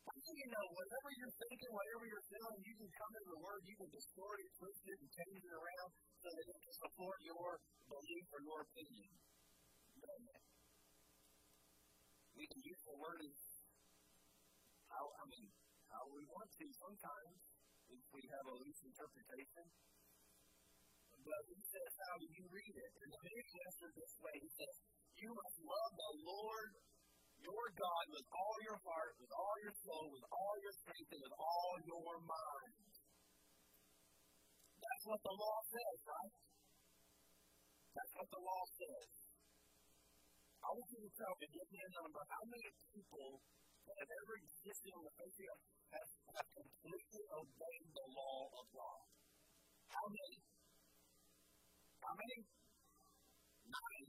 How 0.06 0.18
do 0.22 0.32
you 0.38 0.48
know, 0.48 0.66
whatever 0.70 1.10
you're 1.18 1.36
thinking, 1.38 1.70
whatever 1.70 2.04
you're 2.08 2.28
feeling, 2.30 2.58
you 2.62 2.74
can 2.78 2.90
come 2.94 3.12
into 3.14 3.30
the 3.36 3.42
Word, 3.42 3.60
you 3.66 3.76
can 3.76 3.90
distort 3.90 4.38
it, 4.38 4.48
twist 4.54 4.82
it, 4.86 4.98
and 5.02 5.10
change 5.12 5.42
it 5.44 5.54
around 5.54 5.90
so 6.22 6.28
that 6.30 6.46
it 6.46 6.58
can 6.62 6.74
support 6.78 7.18
your 7.26 7.48
belief 7.90 8.26
or 8.32 8.40
your 8.46 8.60
opinion. 8.64 9.10
We 12.38 12.44
can 12.48 12.60
use 12.64 12.82
the 12.86 12.96
Word 12.96 13.18
as 13.28 13.38
how, 14.90 15.04
I 15.04 15.24
mean, 15.26 15.46
how 15.90 16.02
we 16.10 16.22
want 16.26 16.48
to 16.50 16.66
sometimes 16.74 17.36
if 17.90 18.02
we 18.10 18.22
have 18.26 18.46
a 18.50 18.54
loose 18.56 18.82
interpretation. 18.82 19.64
But 21.26 21.42
he 21.50 21.58
says, 21.58 21.92
how 22.06 22.14
do 22.22 22.26
you 22.30 22.44
read 22.46 22.74
it? 22.78 22.92
And 23.02 23.10
the 23.10 23.22
New 23.26 23.42
Testament 23.50 23.94
this 23.98 24.14
way, 24.22 24.34
he 24.38 24.50
says, 24.54 24.74
you 25.18 25.30
must 25.34 25.56
love 25.58 25.92
the 25.96 26.12
Lord 26.22 26.70
your 27.46 27.66
God 27.78 28.04
with 28.10 28.26
all 28.32 28.56
your 28.64 28.78
heart, 28.82 29.12
with 29.22 29.32
all 29.34 29.56
your 29.62 29.74
soul, 29.86 30.06
with 30.10 30.26
all 30.30 30.54
your 30.62 30.74
strength, 30.82 31.10
and 31.14 31.22
with 31.22 31.36
all 31.36 31.74
your 31.84 32.14
mind. 32.26 32.74
That's 34.82 35.04
what 35.06 35.20
the 35.22 35.34
law 35.34 35.58
says, 35.66 35.98
right? 36.06 36.34
That's 37.94 38.12
what 38.18 38.28
the 38.34 38.42
law 38.42 38.62
says. 38.76 39.10
I 40.58 40.68
want 40.74 40.88
you 40.90 41.00
to 41.06 41.12
tell 41.14 41.34
me, 41.38 41.46
give 41.54 41.68
me 41.70 41.80
a 41.80 41.90
number, 42.02 42.20
how 42.26 42.42
many 42.50 42.70
people 42.90 43.28
that 43.86 43.96
have 44.02 44.12
ever 44.12 44.34
existed 44.42 44.92
on 44.98 45.02
the 45.06 45.14
face 45.16 45.38
of 45.46 45.58
have, 45.94 46.12
completely 46.58 47.24
obeyed 47.32 47.88
the 47.94 48.06
law 48.12 48.38
of 48.60 48.66
God? 48.74 49.02
How 49.88 50.06
many? 50.10 50.38
How 52.00 52.14
many? 52.16 52.38
Nine. 53.68 54.08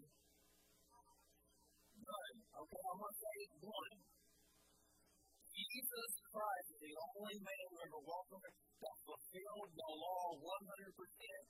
None. 1.99 2.37
Okay, 2.63 2.81
I'm 2.87 2.97
going 2.97 3.11
to 3.11 3.19
say 3.19 3.37
one. 3.59 3.97
Jesus 5.51 6.11
Christ 6.31 6.67
is 6.71 6.79
the 6.79 6.95
only 6.95 7.37
man 7.43 7.63
who 7.69 7.77
ever 7.83 7.99
walked 8.07 8.31
on 8.31 8.39
earth 8.39 8.59
that 8.79 8.95
fulfilled 9.03 9.71
the 9.75 9.89
law 9.99 10.23
100% 10.39 11.43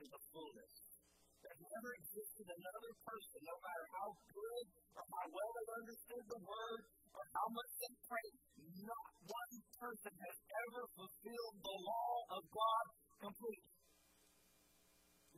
to 0.00 0.04
the 0.10 0.20
fullest. 0.34 0.89
There's 1.40 1.62
never 1.64 1.90
existed 1.96 2.46
another 2.52 2.92
person, 3.00 3.38
no 3.40 3.56
matter 3.64 3.86
how 3.96 4.08
good 4.28 4.66
or 4.92 5.04
how 5.08 5.26
well 5.32 5.50
they 5.56 5.68
understood 5.80 6.24
the 6.28 6.40
word 6.44 6.82
or 7.16 7.24
how 7.32 7.46
much 7.50 7.70
they 7.80 7.92
prayed, 8.06 8.38
not 8.84 9.10
one 9.24 9.56
person 9.80 10.12
has 10.14 10.36
ever 10.68 10.82
fulfilled 10.94 11.56
the 11.64 11.76
law 11.80 12.14
of 12.36 12.42
God 12.52 12.84
completely. 13.24 13.74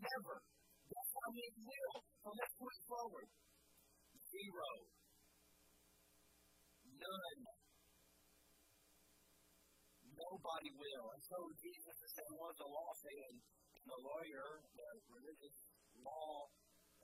Never. 0.03 0.37
That's 0.91 1.13
how 1.15 1.29
he 1.33 1.47
will 1.63 1.97
from 2.21 2.35
this 2.37 2.53
point 2.59 2.83
forward. 2.91 3.29
Zero. 4.27 4.71
None. 6.99 7.43
Nobody 10.13 10.71
will. 10.75 11.07
And 11.15 11.23
so 11.23 11.39
Jesus 11.63 11.97
is 12.03 12.11
saying, 12.13 12.35
what 12.37 12.55
the 12.59 12.69
law 12.69 12.91
saying? 12.99 13.37
The 13.83 13.99
lawyer, 13.99 14.49
the 14.63 14.89
religious 15.11 15.57
law 16.03 16.51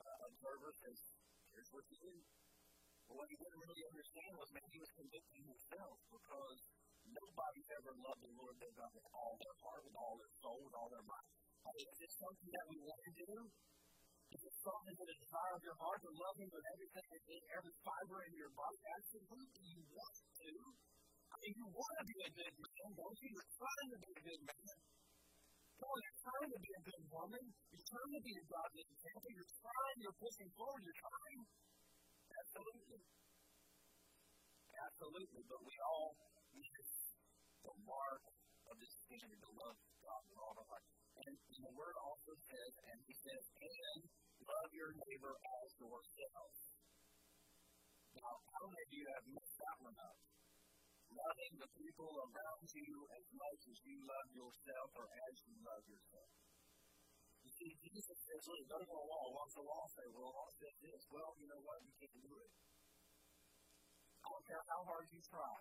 uh, 0.02 0.18
observer 0.28 0.70
says, 0.74 0.98
here's 1.54 1.70
what 1.74 1.84
you 1.90 1.98
do. 2.02 2.14
But 3.08 3.14
what 3.18 3.28
he 3.32 3.36
didn't 3.40 3.60
really 3.64 3.84
understand 3.88 4.32
was 4.36 4.48
maybe 4.52 4.70
he 4.76 4.80
was 4.84 4.92
convicting 4.92 5.44
himself 5.48 5.96
because 6.12 6.60
nobody's 7.08 7.70
ever 7.72 7.92
loved 8.04 8.20
the 8.20 8.32
Lord 8.36 8.54
their 8.60 8.74
God 8.76 8.92
with 8.92 9.08
all 9.16 9.34
their 9.40 9.56
heart, 9.64 9.80
with 9.88 9.96
all 9.96 10.14
their 10.20 10.32
soul, 10.44 10.58
with 10.60 10.76
all 10.76 10.90
their 10.92 11.06
mind. 11.08 11.28
I 11.64 11.70
mean, 11.72 11.86
is 11.88 11.98
this 12.04 12.14
something 12.20 12.50
that 12.52 12.66
we 12.68 12.76
want 12.84 13.00
to 13.08 13.12
do? 13.16 13.32
Is 14.28 14.42
it 14.44 14.54
something 14.60 14.92
that 14.92 15.08
is 15.08 15.18
desire 15.24 15.54
of 15.56 15.62
your 15.64 15.78
heart 15.80 16.00
to 16.04 16.12
love 16.12 16.36
Him 16.36 16.50
with 16.52 16.66
everything 16.68 17.08
in 17.32 17.42
every 17.48 17.74
fiber 17.80 18.18
in 18.28 18.32
your 18.36 18.52
body? 18.52 18.78
Absolutely, 19.00 19.66
you 19.72 19.82
want 19.88 20.16
to. 20.20 20.52
I 21.32 21.36
mean, 21.40 21.54
you 21.56 21.66
want 21.72 21.94
to 21.96 22.04
be 22.04 22.18
a 22.28 22.30
good 22.36 22.54
man, 22.60 22.90
don't 22.92 23.18
you? 23.24 23.28
You're 23.32 23.52
trying 23.56 23.88
to 23.88 23.98
be 24.04 24.10
a 24.12 24.22
good 24.28 24.42
man. 24.44 24.77
No, 25.78 25.86
you're 25.94 26.20
trying 26.26 26.50
to 26.50 26.58
be 26.58 26.70
a 26.74 26.82
good 26.82 27.04
woman. 27.06 27.44
You're 27.70 27.86
trying 27.86 28.12
to 28.18 28.22
be 28.26 28.34
a 28.34 28.44
godly 28.50 28.82
example. 28.82 29.30
You're 29.30 29.54
trying. 29.62 29.96
You're 30.02 30.18
pushing 30.18 30.50
forward. 30.58 30.82
You're 30.82 31.00
trying. 31.06 31.40
Absolutely. 32.34 33.00
Absolutely. 34.74 35.42
But 35.46 35.60
we 35.62 35.76
all 35.86 36.10
miss 36.58 36.90
the 37.62 37.74
mark 37.86 38.22
of 38.68 38.74
this 38.82 38.94
standard 39.06 39.38
to 39.38 39.50
love 39.54 39.78
God 40.02 40.22
with 40.26 40.38
all 40.42 40.54
our 40.58 40.66
heart. 40.66 40.86
And 41.18 41.34
the 41.34 41.74
word 41.74 41.96
also 42.02 42.32
says, 42.34 42.72
and 42.90 42.98
he 43.06 43.14
says, 43.14 43.42
and 43.58 44.00
love 44.42 44.70
your 44.74 44.90
neighbor 44.98 45.34
as 45.34 45.68
yourself. 45.78 46.54
Now, 48.18 48.34
how 48.34 48.64
many 48.66 48.82
of 48.82 48.90
you 48.98 49.04
have 49.14 49.24
missed 49.30 49.56
that 49.62 49.76
one 49.78 49.98
up? 49.98 50.18
Loving 51.08 51.54
the 51.60 51.70
people 51.72 52.12
around 52.20 52.64
you 52.68 52.92
as 53.16 53.26
much 53.32 53.60
as 53.68 53.78
you 53.84 53.96
love 54.04 54.28
yourself 54.32 54.88
or 54.96 55.06
as 55.08 55.34
you 55.48 55.54
love 55.64 55.84
yourself. 55.88 56.30
You 57.44 57.50
see, 57.52 57.70
Jesus 57.80 58.18
says, 58.28 58.42
look, 58.44 58.64
go 58.68 58.78
to 58.78 58.88
the 58.88 59.04
law. 59.08 59.24
What's 59.32 59.56
the 59.56 59.64
law 59.64 59.84
say? 59.88 60.06
Well, 60.12 60.28
the 60.28 60.34
law 60.36 60.48
says 60.52 60.76
this. 60.84 61.02
Well, 61.08 61.32
you 61.40 61.48
know 61.48 61.62
what? 61.64 61.80
You 61.80 61.92
can't 61.96 62.18
do 62.20 62.34
it. 62.44 62.52
I 64.20 64.26
don't 64.28 64.46
care 64.46 64.64
how 64.68 64.80
hard 64.84 65.08
you 65.08 65.20
try 65.24 65.56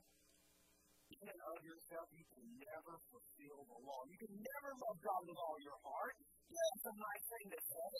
in 1.07 1.27
and 1.31 1.41
of 1.49 1.59
yourself, 1.63 2.05
you 2.11 2.25
can 2.27 2.45
never 2.59 2.93
fulfill 3.09 3.59
the 3.63 3.79
law. 3.79 4.01
You 4.11 4.17
can 4.19 4.33
never 4.37 4.71
love 4.75 4.97
God 4.99 5.21
with 5.23 5.39
all 5.39 5.57
your 5.63 5.79
heart. 5.81 6.15
Yeah, 6.51 6.67
it's 6.75 6.87
a 6.87 6.95
nice 6.95 7.25
thing 7.31 7.47
to 7.47 7.59
say. 7.63 7.95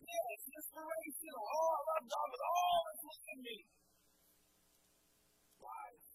Yeah, 0.00 0.24
it's 0.34 0.48
inspirational. 0.50 1.44
Oh, 1.46 1.70
I 1.70 1.80
love 1.94 2.04
God 2.10 2.28
with 2.34 2.44
all 2.44 2.78
that's 2.90 3.04
within 3.06 3.38
me. 3.46 3.56
Lies. 5.60 6.06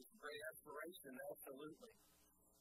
It's 0.00 0.11
a 0.11 0.11
great 0.22 0.42
aspiration, 0.54 1.12
absolutely. 1.34 1.92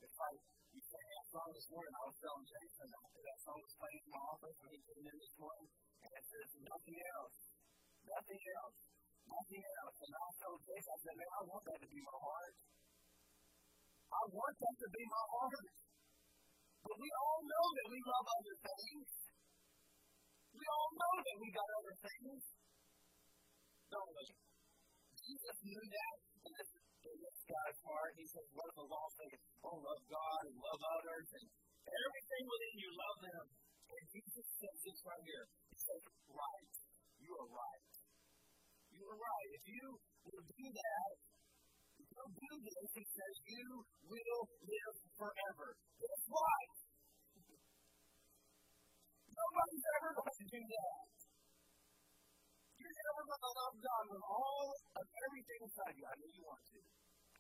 It's 0.01 0.18
like 0.18 0.39
you 0.74 0.82
sang 0.82 1.08
that 1.13 1.25
song 1.30 1.50
this 1.53 1.68
morning. 1.70 1.94
I 1.94 2.03
was 2.10 2.18
telling 2.18 2.46
Jason 2.50 2.88
that 2.89 3.39
song 3.46 3.60
was 3.62 3.74
playing 3.77 4.01
in 4.01 4.12
my 4.12 4.24
office 4.34 4.58
when 4.65 4.72
he 4.74 4.82
came 4.82 5.06
in 5.06 5.18
this 5.22 5.36
morning, 5.38 5.70
and 6.01 6.12
it 6.12 6.25
says 6.25 6.50
nothing 6.65 6.98
else. 7.22 7.38
Nothing 8.01 8.41
else 8.58 8.91
nothing 9.32 9.63
else. 9.63 9.98
And 10.03 10.12
I 10.12 10.27
told 10.44 10.60
Jason, 10.68 10.91
I 10.91 10.98
said, 11.00 11.15
man, 11.15 11.32
I 11.32 11.41
want 11.48 11.63
that 11.72 11.80
to 11.80 11.89
be 11.89 12.01
my 12.03 12.18
heart. 12.20 12.56
I 14.12 14.22
want 14.27 14.56
that 14.60 14.75
to 14.75 14.88
be 14.91 15.03
my 15.08 15.25
heart. 15.32 15.65
But 16.82 16.98
we 17.00 17.10
all 17.15 17.41
know 17.46 17.65
that 17.77 17.88
we 17.88 18.00
love 18.03 18.27
other 18.27 18.58
things. 18.60 19.10
We 20.51 20.65
all 20.68 20.89
know 20.91 21.15
that 21.24 21.38
we 21.39 21.48
got 21.56 21.70
other 21.80 21.96
things. 22.01 22.41
Don't 23.91 24.12
we? 24.12 24.25
Jesus 25.22 25.58
knew 25.63 25.84
that 25.86 26.15
guy's 27.20 27.80
heart. 27.84 28.12
He 28.15 28.27
says, 28.27 28.48
what 28.56 28.65
does 28.72 28.77
the 28.80 28.88
law 28.88 29.08
say? 29.20 29.30
Oh, 29.65 29.77
love 29.80 30.03
God 30.08 30.41
and 30.48 30.56
love 30.60 30.82
others 30.82 31.27
and 31.36 31.46
everything 31.84 32.44
within 32.48 32.75
you, 32.80 32.89
love 32.96 33.18
them. 33.22 33.46
And 33.91 34.03
Jesus 34.12 34.46
says 34.60 34.77
this 34.88 35.00
right 35.03 35.24
here. 35.27 35.46
He 35.75 35.80
says, 35.82 36.03
right. 36.32 36.72
You 37.22 37.32
are 37.38 37.50
right 37.51 37.91
you 39.01 39.10
were 39.10 39.18
right. 39.18 39.50
If 39.58 39.65
you 39.65 39.86
will 40.30 40.46
do 40.46 40.65
that, 40.70 41.10
if 41.98 42.06
you 42.06 42.25
do 42.38 42.51
this, 42.70 42.89
he 42.94 43.01
says, 43.01 43.34
you 43.50 43.65
will 44.06 44.41
live 44.62 44.96
forever. 45.18 45.68
That's 45.98 46.25
right. 46.30 46.74
Nobody's 49.25 49.86
ever 49.98 50.10
going 50.22 50.38
to 50.38 50.46
do 50.53 50.62
that. 50.70 51.21
Never 53.01 53.24
going 53.25 53.41
to 53.41 53.53
love 53.58 53.75
God 53.81 54.03
with 54.13 54.24
all 54.29 54.67
of 54.77 55.05
everything 55.25 55.60
inside 55.65 55.96
you. 55.98 56.05
I 56.05 56.13
know 56.22 56.29
you 56.29 56.43
want 56.46 56.63
to. 56.70 56.79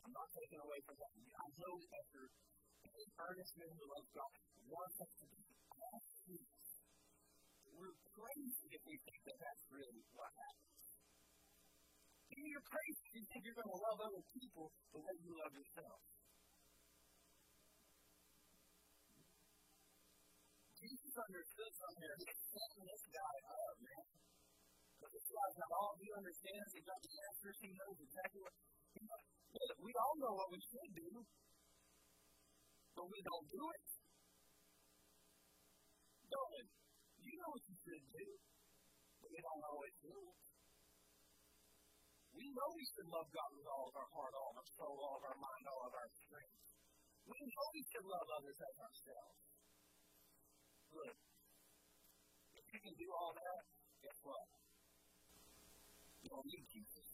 I'm 0.01 0.13
not 0.17 0.29
taking 0.33 0.57
away 0.57 0.79
from 0.89 0.97
that. 0.97 1.11
I 1.13 1.47
know 1.61 1.73
that 1.77 2.03
you're 2.09 2.31
an 2.81 3.09
earnest 3.21 3.53
man 3.61 3.73
who 3.77 3.85
loves 3.85 4.09
God 4.09 4.33
wants 4.65 4.97
us 5.05 5.11
to 5.21 5.25
be 5.29 5.41
We're 7.77 7.97
crazy 8.13 8.67
if 8.73 8.81
we 8.89 8.95
think 9.05 9.21
that 9.29 9.37
that's 9.37 9.63
really 9.69 10.01
what 10.17 10.31
happens. 10.33 10.85
you're 12.41 12.65
crazy. 12.65 13.01
if 13.05 13.13
You 13.13 13.23
think 13.29 13.41
you're 13.45 13.59
going 13.61 13.73
to 13.73 13.81
love 13.85 13.99
other 14.01 14.23
people 14.33 14.65
the 14.93 15.01
way 15.01 15.13
you 15.21 15.31
love 15.37 15.53
yourself. 15.53 16.01
Jesus 20.81 21.13
understood 21.13 21.71
something. 21.77 22.09
He's 22.17 22.49
this 22.81 23.03
guy 23.13 23.35
guy's 25.31 25.55
got 25.57 25.71
all, 25.75 25.93
he 25.97 26.07
understands, 26.13 26.69
he's 26.75 26.87
got 26.87 26.99
the 27.01 27.13
answers, 27.31 27.57
he 27.63 27.69
knows 27.73 27.97
exactly 28.03 28.39
what. 28.43 28.53
He 28.93 29.01
knows. 29.07 29.25
We 29.81 29.91
all 29.97 30.15
know 30.19 30.33
what 30.35 30.49
we 30.51 30.59
should 30.63 30.91
do, 30.95 31.11
but 32.95 33.05
we 33.07 33.19
don't 33.23 33.47
do 33.51 33.63
it. 33.71 33.83
Don't? 36.31 36.67
You 37.21 37.33
know 37.39 37.49
what 37.51 37.63
you 37.67 37.75
should 37.83 38.05
do, 38.15 38.27
but 39.19 39.29
we 39.31 39.39
don't 39.43 39.63
always 39.67 39.95
do 40.03 40.15
it. 40.15 40.37
We 42.31 42.45
know 42.55 42.67
we 42.73 42.85
should 42.87 43.09
love 43.11 43.27
God 43.31 43.51
with 43.53 43.67
all 43.67 43.85
of 43.91 43.95
our 43.95 44.09
heart, 44.15 44.33
all 44.33 44.51
of 44.55 44.57
our 44.63 44.69
soul, 44.79 44.95
all 45.03 45.17
of 45.19 45.25
our 45.27 45.39
mind, 45.39 45.63
all 45.67 45.83
of 45.87 45.93
our 45.93 46.09
strength. 46.15 46.57
We 47.27 47.37
know 47.37 47.65
we 47.75 47.83
should 47.91 48.07
love 48.07 48.27
others 48.39 48.59
as 48.59 48.75
ourselves. 48.81 49.39
Look, 50.95 51.17
if 52.55 52.65
you 52.71 52.79
can 52.79 52.95
do 52.95 53.07
all 53.11 53.31
that, 53.35 53.61
guess 54.03 54.19
what? 54.23 54.60
Don't 56.31 56.47
Jesus. 56.47 57.11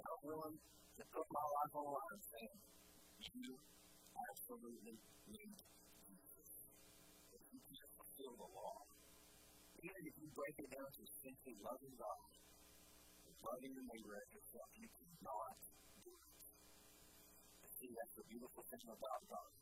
I'm 0.00 0.20
willing 0.24 0.56
to 0.56 1.04
put 1.12 1.28
my 1.28 1.44
life 1.44 1.72
on 1.76 1.84
the 1.84 1.92
line 1.92 2.22
saying, 2.24 2.56
you 3.20 3.52
absolutely 4.16 4.96
need 5.28 5.52
Jesus. 6.08 6.50
If 7.36 7.44
you 7.52 7.60
can't 7.68 7.92
fulfill 8.00 8.32
the 8.32 8.48
law, 8.48 8.80
even 9.84 10.02
if 10.08 10.14
you 10.16 10.28
break 10.32 10.56
it 10.56 10.72
down 10.72 10.88
to 10.88 11.02
simply 11.20 11.52
loving 11.60 11.92
God, 12.00 12.32
loving 13.44 13.76
your 13.76 13.86
neighbor 13.92 14.16
as 14.16 14.28
yourself, 14.32 14.72
you 14.80 14.88
cannot 14.88 15.60
do 16.00 16.12
it. 16.16 16.40
See, 17.76 17.92
that's 17.92 18.14
the 18.16 18.24
beautiful 18.24 18.64
thing 18.72 18.88
about 18.88 19.20
God. 19.28 19.52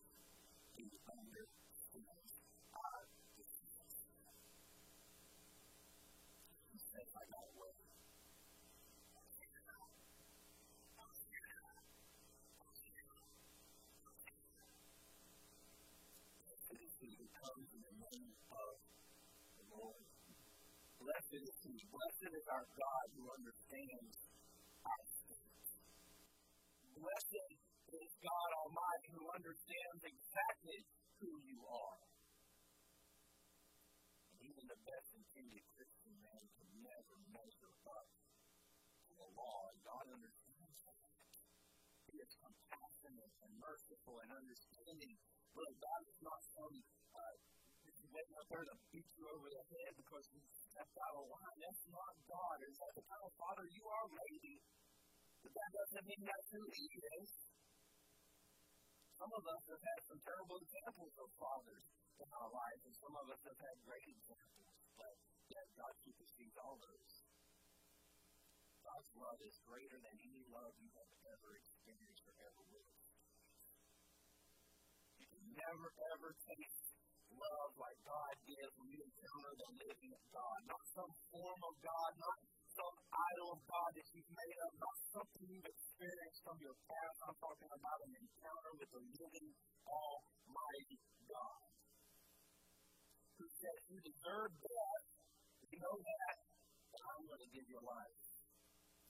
He 0.79 0.87
understands 0.87 2.31
our 2.79 3.03
disease. 3.35 3.99
He 6.71 6.79
says, 6.79 7.11
Blessed 21.07 21.39
is 21.39 21.55
He. 21.63 21.79
Blessed 21.87 22.35
is 22.35 22.47
our 22.51 22.67
God 22.67 23.07
who 23.15 23.31
understands 23.31 24.19
our. 24.83 25.05
Blessed 26.99 27.47
is 27.95 28.11
God 28.19 28.51
Almighty 28.67 29.09
who 29.15 29.23
understands 29.31 30.03
exactly 30.03 30.83
who 31.23 31.31
you 31.47 31.63
are. 31.63 32.03
And 34.35 34.51
even 34.51 34.67
the 34.67 34.81
best 34.83 35.09
intended 35.15 35.63
Christian 35.79 36.15
man 36.27 36.43
can 36.59 36.71
never 36.83 37.17
measure 37.31 37.75
up 37.87 38.11
to 39.07 39.13
the 39.15 39.31
law. 39.31 39.61
And 39.71 39.79
God 39.87 40.11
understands 40.11 40.79
that. 40.91 41.07
He 42.11 42.19
is 42.19 42.35
compassionate 42.35 43.35
and 43.47 43.53
merciful 43.63 44.27
and 44.27 44.31
understanding. 44.35 45.15
Look, 45.55 45.71
God 45.71 46.03
is 46.11 46.19
not 46.19 46.41
some 46.51 46.75
there 48.47 48.63
to 48.63 48.77
beat 48.95 49.11
you 49.19 49.25
over 49.27 49.49
the 49.51 49.65
head 49.75 49.93
because 49.99 50.25
you 50.31 50.39
stepped 50.71 50.97
out 51.03 51.15
of 51.19 51.27
line. 51.27 51.59
That's 51.59 51.85
not 51.91 52.15
God. 52.31 52.59
Is 52.63 52.77
that 52.79 52.93
the 52.95 53.05
kind 53.11 53.23
of 53.27 53.33
father 53.35 53.67
you 53.67 53.85
are? 53.91 54.07
Maybe. 54.07 54.55
But 55.43 55.51
that 55.51 55.71
doesn't 55.75 56.07
mean 56.07 56.23
that's 56.23 56.51
who 56.55 56.63
He 56.71 56.87
is. 57.19 57.31
Some 59.19 59.33
of 59.33 59.45
us 59.51 59.63
have 59.67 59.83
had 59.83 60.01
some 60.07 60.21
terrible 60.23 60.59
examples 60.63 61.15
of 61.19 61.29
fathers 61.41 61.85
in 62.23 62.29
our 62.37 62.51
lives, 62.53 62.83
and 62.87 62.95
some 63.01 63.15
of 63.17 63.27
us 63.33 63.43
have 63.49 63.61
had 63.65 63.77
great 63.83 64.09
examples. 64.15 64.71
But 64.95 65.15
yet 65.51 65.67
God 65.75 65.95
supersedes 66.05 66.57
all 66.61 66.77
those. 66.79 67.13
God's 68.87 69.13
love 69.19 69.41
is 69.43 69.57
greater 69.67 69.99
than 69.99 70.17
any 70.23 70.47
love 70.55 70.73
you 70.79 70.91
have 70.95 71.11
ever 71.35 71.51
experienced 71.59 72.25
or 72.31 72.37
ever 72.47 72.63
will. 72.71 72.93
You 75.19 75.27
can 75.27 75.43
never, 75.51 75.89
ever 76.15 76.31
taste 76.47 76.96
love 77.37 77.73
like 77.77 78.01
God 78.03 78.35
gives 78.49 78.73
when 78.81 78.89
you 78.89 79.01
encounter 79.05 79.53
the 79.57 79.69
living 79.77 80.15
God. 80.33 80.59
Not 80.67 80.83
some 80.97 81.13
form 81.29 81.61
of 81.61 81.75
God, 81.85 82.11
not 82.17 82.39
some 82.77 82.97
idol 83.09 83.49
of 83.57 83.61
God 83.65 83.91
that 83.97 84.09
you've 84.13 84.33
made 84.37 84.59
up, 84.65 84.73
not 84.77 84.97
something 85.17 85.45
you've 85.49 85.71
experienced 85.71 86.41
from 86.45 86.57
your 86.61 86.77
past. 86.89 87.17
I'm 87.25 87.37
talking 87.41 87.73
about 87.73 87.99
an 88.05 88.13
encounter 88.21 88.73
with 88.77 88.91
the 88.93 89.03
living, 89.17 89.49
almighty 89.85 90.99
God. 91.29 91.61
Who 93.37 93.47
says 93.53 93.79
you 93.93 93.99
deserve 94.01 94.51
death, 94.61 95.05
you 95.73 95.79
know 95.81 95.97
that, 96.01 96.37
but 96.89 97.01
I'm 97.05 97.23
going 97.29 97.43
to 97.45 97.51
give 97.53 97.67
you 97.69 97.81
life. 97.85 98.17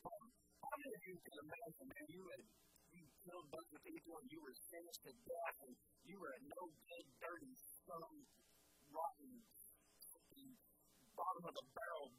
How 0.07 0.75
many 0.83 0.95
of 0.99 1.03
you 1.07 1.17
can 1.23 1.37
imagine, 1.47 1.87
man, 1.91 2.07
you 2.11 2.23
had 2.27 2.43
you 2.91 3.05
killed 3.23 3.45
a 3.47 3.51
bunch 3.55 3.71
of 3.71 3.83
people 3.87 4.13
and 4.19 4.27
you 4.31 4.41
were 4.43 4.57
sentenced 4.67 5.03
to 5.07 5.13
death 5.15 5.57
and 5.67 5.75
you 6.07 6.17
were 6.19 6.33
a 6.33 6.41
no 6.43 6.63
good, 6.75 7.07
dirty, 7.23 7.55
some 7.87 8.27
rotten, 8.91 9.31
bottom 11.15 11.45
of 11.47 11.55
the 11.55 11.67
barrel 11.71 12.11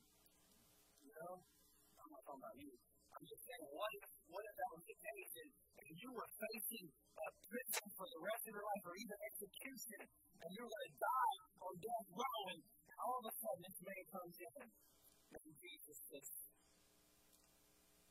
you 1.03 1.11
know? 1.11 1.35
I'm 1.39 2.09
not 2.11 2.23
talking 2.23 2.43
about 2.43 2.57
you. 2.59 2.71
I'm 3.15 3.25
just 3.27 3.43
saying, 3.43 3.65
what 3.71 3.91
if, 3.99 4.07
what 4.31 4.43
if 4.47 4.55
that 4.55 4.69
was 4.75 4.83
the 4.87 4.97
case 4.97 5.33
and, 5.43 5.51
you 5.87 6.11
were 6.11 6.27
facing 6.35 6.83
a 6.91 7.27
prison 7.47 7.85
for 7.95 8.05
the 8.11 8.19
rest 8.19 8.43
of 8.43 8.51
your 8.53 8.61
life 8.61 8.83
or 8.85 8.95
even 8.99 9.17
execution 9.33 10.03
and 10.03 10.49
you're 10.51 10.67
going 10.67 10.87
to 10.91 10.95
die 10.99 11.37
on 11.63 11.73
death 11.79 12.07
row 12.11 12.41
and 12.53 12.59
all 13.01 13.17
of 13.23 13.25
a 13.25 13.33
sudden 13.33 13.61
this 13.65 13.79
man 13.81 14.03
comes 14.11 14.35
in 14.35 14.67
and 14.67 15.41
Jesus 15.57 15.97
says, 16.11 16.27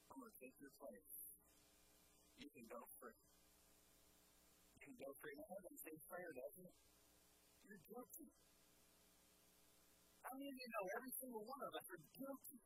I'm 0.09 0.19
going 0.19 0.33
to 0.33 0.38
take 0.40 0.57
your 0.57 0.73
place. 0.81 1.16
You 2.40 2.49
can 2.49 2.66
go 2.66 2.81
free. 2.97 3.21
You 4.73 4.81
can 4.81 4.97
go 4.97 5.09
free. 5.21 5.35
Now, 5.37 5.47
heaven 5.53 5.75
says 5.77 6.01
prayer, 6.09 6.33
doesn't 6.33 6.46
it? 6.46 6.46
You're 7.77 7.93
guilty. 7.93 8.33
How 10.25 10.33
many 10.33 10.49
of 10.49 10.57
you 10.57 10.69
know 10.73 10.85
every 10.97 11.12
single 11.21 11.45
one 11.45 11.61
of 11.61 11.73
us 11.77 11.87
are 11.93 12.03
guilty? 12.17 12.59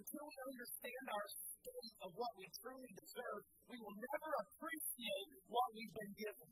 until 0.00 0.24
we 0.24 0.36
understand 0.48 1.04
our 1.12 1.28
state 1.28 1.94
of 2.00 2.10
what 2.16 2.32
we 2.40 2.48
truly 2.56 2.88
deserve, 2.96 3.44
we 3.68 3.76
will 3.84 3.96
never 4.00 4.30
appreciate 4.48 5.28
what 5.46 5.68
we've 5.76 5.92
been 5.92 6.14
given. 6.16 6.50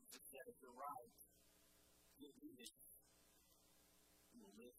Jesus 0.00 0.48
if 0.48 0.56
you're 0.64 0.72
right, 0.72 1.12
you'll 2.18 2.40
do 2.40 2.50
this. 2.56 2.79
Live. 4.60 4.76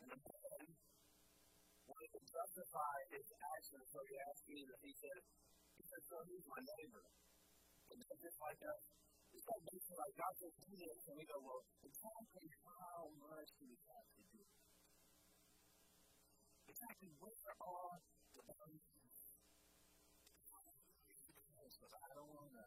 And 0.00 0.08
the 0.12 0.18
man 0.20 0.66
wanted 1.88 2.10
to 2.12 2.22
justify 2.28 2.96
his 3.08 3.28
actions, 3.40 3.86
so 3.88 3.98
he 4.04 4.14
asked 4.28 4.44
Jesus, 4.44 4.76
he 4.84 4.92
said, 5.00 5.20
he 5.80 5.82
said, 5.88 6.02
so 6.04 6.16
who's 6.28 6.44
my 6.44 6.60
neighbor? 6.60 7.04
And 7.88 8.04
it's 8.04 8.20
just 8.20 8.36
like 8.36 8.60
us. 8.68 8.84
It's 9.32 9.48
like 9.48 9.62
basically 9.64 9.96
like 9.96 10.14
God 10.20 10.34
says, 10.36 10.52
do 10.60 10.72
this, 10.76 11.00
and 11.08 11.16
we 11.16 11.24
go, 11.24 11.38
well, 11.40 11.64
exactly 11.80 12.48
how 12.68 13.08
much 13.16 13.48
do 13.56 13.64
we 13.64 13.78
have 13.88 14.08
to 14.12 14.22
do? 14.28 14.44
Exactly 16.68 17.10
where 17.16 17.32
are 17.64 17.96
the 18.36 18.42
boundaries? 18.44 18.90
Because 21.70 21.96
I 21.96 22.12
don't 22.12 22.28
want 22.34 22.50
to, 22.50 22.64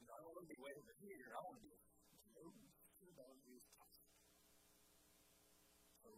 you 0.00 0.04
know, 0.08 0.14
I 0.16 0.20
don't 0.24 0.34
want 0.34 0.48
to 0.48 0.50
be 0.50 0.58
way 0.58 0.72
over 0.74 0.94
here. 0.98 1.30
I 1.30 1.40
want 1.46 1.60
to 1.60 1.68
be 1.68 1.70
over 2.40 2.64
to 2.66 3.02
the 3.06 3.12
boundaries 3.14 3.66
So 6.00 6.08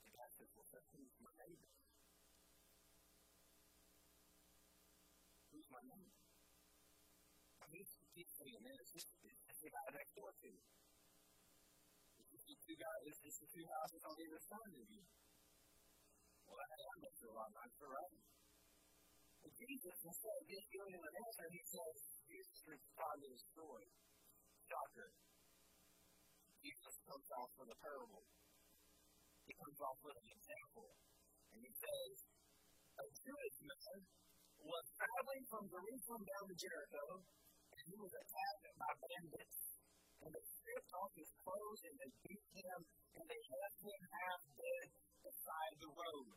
the 0.00 0.63
says, 0.74 0.90
who's 0.90 1.14
my 1.22 1.30
neighbor? 1.38 1.70
Who's 5.54 5.68
my 5.70 5.82
neighbor? 5.86 6.18
I 7.62 7.66
mean, 7.70 7.86
it's 7.86 7.94
the 7.94 8.26
saying 8.26 8.62
this. 8.66 8.88
It's 8.98 9.60
the 9.62 9.70
guy 9.70 9.86
next 9.94 10.12
door 10.18 10.30
to 10.34 10.46
you. 10.50 10.62
It's 12.34 12.46
the 12.50 12.58
two 12.58 12.74
guys, 12.74 13.14
it's 13.22 13.38
the 13.38 13.50
two 13.54 13.66
houses 13.70 14.02
on 14.02 14.14
either 14.18 14.42
side 14.42 14.74
of 14.74 14.88
you. 14.90 15.04
Well, 16.42 16.58
that, 16.58 16.70
that 16.74 16.98
makes 16.98 17.20
it 17.22 17.30
a 17.30 17.36
lot 17.38 17.50
nicer, 17.54 17.86
right? 17.86 18.18
But 19.46 19.52
Jesus, 19.54 19.96
instead 20.02 20.34
of 20.34 20.44
just 20.50 20.66
giving 20.74 20.92
him 20.98 21.04
an 21.06 21.14
answer, 21.22 21.46
he 21.54 21.62
says, 21.70 21.96
Jesus 22.26 22.58
responded 22.66 23.22
to 23.22 23.30
the 23.30 23.42
story. 23.54 23.88
Shocker. 24.66 25.08
Jesus 26.58 26.94
comes 27.06 27.28
off 27.38 27.50
with 27.62 27.70
a 27.70 27.78
parable. 27.78 28.24
He 29.44 29.52
comes 29.52 29.78
off 29.84 29.98
with 30.00 30.16
an 30.16 30.28
example. 30.32 30.88
And 31.52 31.60
he 31.60 31.72
says, 31.76 32.14
a 32.94 33.06
Jewish 33.10 33.56
man 33.64 33.98
was 34.64 34.84
traveling 34.96 35.44
from 35.52 35.64
Jerusalem 35.68 36.22
down 36.24 36.44
to 36.48 36.56
Jericho, 36.56 37.04
and 37.20 37.82
he 37.84 37.96
was 38.00 38.12
attacked 38.16 38.66
by 38.80 38.92
bandits. 38.96 39.60
And 40.24 40.30
they 40.32 40.46
stripped 40.56 40.92
off 40.96 41.12
his 41.12 41.28
clothes 41.44 41.82
and 41.84 41.96
they 42.00 42.10
beat 42.24 42.48
him, 42.56 42.78
and 43.20 43.24
they 43.28 43.42
left 43.44 43.80
him 43.84 44.00
half 44.08 44.40
dead 44.56 44.88
beside 45.20 45.74
the 45.84 45.92
road. 45.92 46.36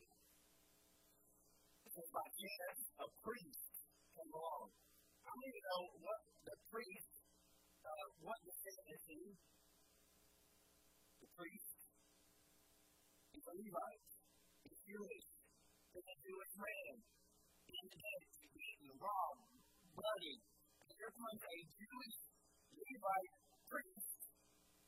And 1.98 2.08
by 2.14 2.28
chance, 2.30 2.80
a 3.00 3.08
priest 3.26 3.74
came 4.14 4.30
along. 4.30 4.70
Many 5.24 5.46
of 5.48 5.54
you 5.56 5.64
know 5.66 5.82
what 5.98 6.20
the 6.46 6.56
priest, 6.70 7.10
uh, 7.82 8.06
what 8.22 8.38
the 8.44 8.54
sin 8.54 8.78
is 8.92 9.02
he? 9.08 9.22
The 11.18 11.30
priest? 11.34 11.67
A 13.48 13.52
Levite. 13.56 14.12
He's 14.60 14.80
Jewish. 14.84 15.26
He's 15.96 16.04
a 16.04 16.16
Jewish 16.20 16.52
man. 16.60 16.94
He's 17.64 18.52
beaten, 18.52 18.92
robbed, 19.00 19.48
bloody. 19.96 20.36
And 20.84 20.88
here 20.92 21.12
comes 21.16 21.40
a 21.48 21.56
Jewish 21.80 22.18
Levite 22.76 23.36
priest. 23.72 24.20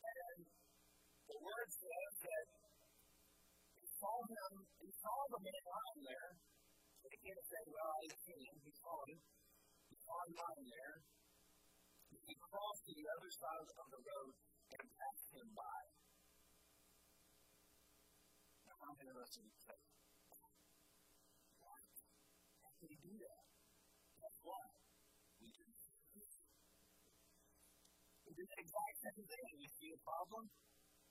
And 0.04 0.44
the 0.44 1.38
word 1.40 1.68
says 1.72 2.12
that 2.20 2.46
he 3.80 3.86
saw 3.96 4.16
him, 4.28 4.52
he 4.76 4.92
saw 4.92 5.18
the 5.32 5.40
man 5.40 5.62
lying 5.64 6.02
there. 6.04 6.32
So 7.00 7.04
he 7.08 7.16
can't 7.16 7.44
say, 7.48 7.62
well, 7.64 7.92
I 7.96 8.12
seen 8.12 8.44
him. 8.44 8.56
He 8.60 8.72
saw 8.76 8.96
him. 9.08 9.20
He 9.88 9.96
saw 10.04 10.16
him 10.28 10.32
lying 10.36 10.68
there. 10.68 10.96
He 12.28 12.34
crossed 12.36 12.84
the 12.92 13.08
other 13.08 13.30
side 13.32 13.68
of 13.72 13.86
the 13.88 14.00
road 14.04 14.49
How 19.10 19.26
of 19.26 19.26
why? 21.58 21.82
How 22.62 22.70
could 22.78 22.94
he 22.94 22.98
do 23.02 23.10
that? 23.18 23.42
Guess 24.22 24.38
what? 24.46 24.70
We 25.42 25.50
didn't 25.50 25.82
we 28.22 28.30
do 28.38 28.44
the 28.46 28.58
exact 28.62 28.94
same 29.02 29.26
thing. 29.26 29.46
We 29.58 29.66
see 29.66 29.90
a 29.90 30.00
problem, 30.06 30.46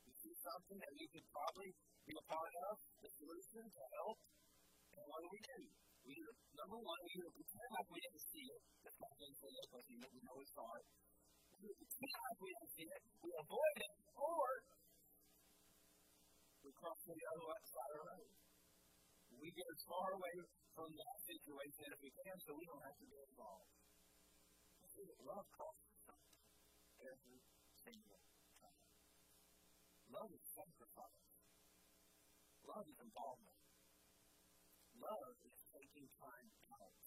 we 0.08 0.16
see 0.16 0.32
something 0.32 0.80
that 0.80 0.96
we 0.96 1.12
could 1.12 1.28
probably 1.28 1.76
be 2.08 2.16
a 2.16 2.24
part 2.24 2.54
of, 2.72 2.80
the 3.04 3.12
solution 3.20 3.68
to 3.68 3.84
help, 4.00 4.16
and 4.96 5.04
what 5.04 5.20
do 5.20 5.28
we 5.36 5.44
do? 5.44 5.60
We 6.08 6.16
either, 6.24 6.36
number 6.56 6.80
one, 6.80 7.00
we 7.04 7.12
either 7.20 7.36
pretend 7.36 7.70
like 7.84 7.90
we 7.92 8.00
didn't 8.00 8.24
see 8.32 8.48
it. 8.48 8.62
That's 8.80 8.96
not 8.96 9.12
going 9.20 9.36
to 9.36 9.48
that 9.60 9.68
because 9.76 9.84
we 9.92 10.24
know 10.24 10.40
it's 10.40 10.56
hard. 10.56 10.88
We 11.60 11.68
pretend 11.76 12.16
like 12.16 12.40
we 12.40 12.48
didn't 12.56 12.74
see 12.80 12.88
it, 12.88 13.02
we 13.28 13.32
avoid 13.44 13.76
it, 13.84 13.96
or 14.16 14.79
we 16.70 16.78
cross 16.78 17.02
to 17.02 17.10
the 17.18 17.28
other 17.34 17.50
side 17.66 17.94
of 17.98 17.98
the 17.98 18.06
road. 18.14 18.30
We 19.42 19.50
get 19.50 19.66
as 19.74 19.82
far 19.90 20.08
away 20.14 20.36
from 20.78 20.90
that 20.94 21.18
situation 21.26 21.86
as 21.90 21.98
we 21.98 22.14
can 22.14 22.38
so 22.46 22.54
we 22.54 22.66
don't 22.70 22.86
have 22.86 22.94
to 22.94 23.08
get 23.10 23.22
involved. 23.26 23.74
Love 25.26 25.48
costs 25.50 25.90
every 27.02 27.42
single 27.74 28.22
time. 28.62 28.86
Love 30.14 30.30
is 30.30 30.46
sacrifice. 30.54 31.26
Love 32.70 32.86
is 32.86 33.00
involvement. 33.02 33.60
Love 34.94 35.38
is 35.50 35.58
taking 35.74 36.06
time 36.22 36.50
out. 36.70 37.02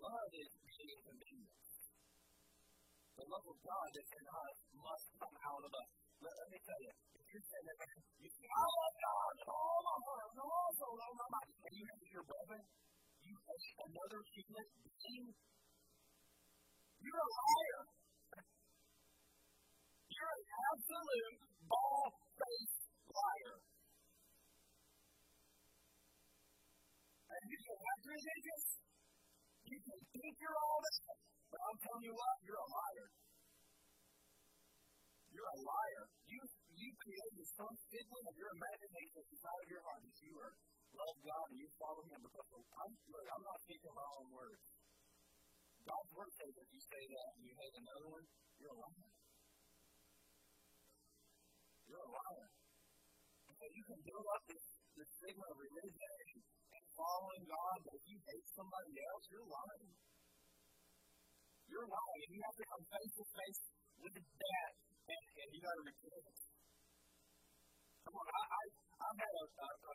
Love 0.00 0.30
is 0.32 0.52
being 0.64 0.88
inconvenienced. 0.96 1.76
The 3.20 3.24
love 3.28 3.46
of 3.52 3.58
God 3.60 3.88
that's 3.92 4.14
in 4.16 4.26
us 4.32 4.56
must 4.80 5.06
come 5.20 5.36
out 5.44 5.60
of 5.60 5.72
us. 5.76 5.90
Let, 6.24 6.32
let 6.40 6.48
me 6.48 6.60
tell 6.64 6.80
you, 6.80 7.11
I 7.32 7.38
love 8.60 8.94
God 9.00 9.36
all 9.48 9.82
you 11.72 11.86
you 13.24 13.36
another 13.88 14.20
you're 17.02 17.20
a 17.20 17.28
liar. 17.32 17.82
You're 20.12 20.34
an 20.36 20.44
absolute 20.72 21.38
ball-faced 21.68 22.84
liar. 23.08 23.56
And 27.32 27.44
you 27.50 27.58
can. 27.58 27.78
You 29.66 29.78
can 29.82 29.98
think 30.14 30.34
you're 30.38 30.54
all 30.54 30.80
but 31.50 31.60
I'm 31.66 31.78
telling 31.82 32.04
you 32.06 32.14
what, 32.14 32.36
you're 32.46 32.60
a 32.62 32.68
liar. 32.70 33.08
You're 35.32 35.50
a 35.50 35.58
liar. 35.66 35.91
Created 37.02 37.46
some 37.58 37.74
figment 37.90 38.24
of 38.30 38.34
your 38.38 38.50
imagination 38.54 39.22
inside 39.26 39.60
of 39.66 39.68
your 39.74 39.82
heart 39.82 40.02
that 40.06 40.18
you 40.22 40.32
are 40.38 40.54
love 40.94 41.16
God 41.18 41.46
and 41.50 41.58
you 41.58 41.68
follow 41.74 42.04
Him 42.06 42.20
because 42.22 42.46
I'm 42.54 42.92
look, 43.10 43.26
I'm 43.26 43.42
not 43.42 43.58
speaking 43.66 43.90
my 43.90 44.08
own 44.22 44.28
words. 44.30 44.62
God's 45.82 46.10
word 46.14 46.30
says 46.38 46.54
if 46.62 46.68
you 46.70 46.78
say 46.78 47.02
that 47.02 47.28
and 47.34 47.42
you 47.42 47.54
hate 47.58 47.74
another 47.74 48.06
one, 48.06 48.26
you're 48.62 48.70
a 48.70 48.78
liar. 48.78 49.10
You're 51.90 52.06
a 52.06 52.12
liar. 52.14 52.48
And 53.50 53.54
so 53.58 53.64
you 53.66 53.82
can 53.82 54.00
build 54.06 54.26
up 54.38 54.42
this, 54.46 54.64
this 54.94 55.10
stigma 55.18 55.46
of 55.50 55.58
religion 55.58 56.12
and, 56.22 56.38
and 56.38 56.84
following 56.94 57.42
God, 57.50 57.76
but 57.82 57.92
if 57.98 58.04
you 58.06 58.18
hate 58.30 58.46
somebody 58.54 58.94
else, 59.10 59.24
you're 59.26 59.50
lying. 59.50 59.90
You're 61.66 61.88
lying, 61.90 62.20
and 62.22 62.32
you 62.36 62.40
have 62.46 62.58
to 62.62 62.66
come 62.68 62.84
face 62.94 63.12
to 63.18 63.24
face 63.26 63.62
with 64.06 64.14
that, 64.22 64.72
and, 65.02 65.24
and 65.34 65.48
you 65.50 65.60
got 65.66 65.74
to 65.74 65.84
repent. 65.88 66.51
Come 68.02 68.18
on, 68.18 68.26
I, 68.34 68.42
I, 68.42 68.62
I've 69.06 69.18
had 69.22 69.34
a, 69.38 69.44
a, 69.46 69.68
a 69.86 69.92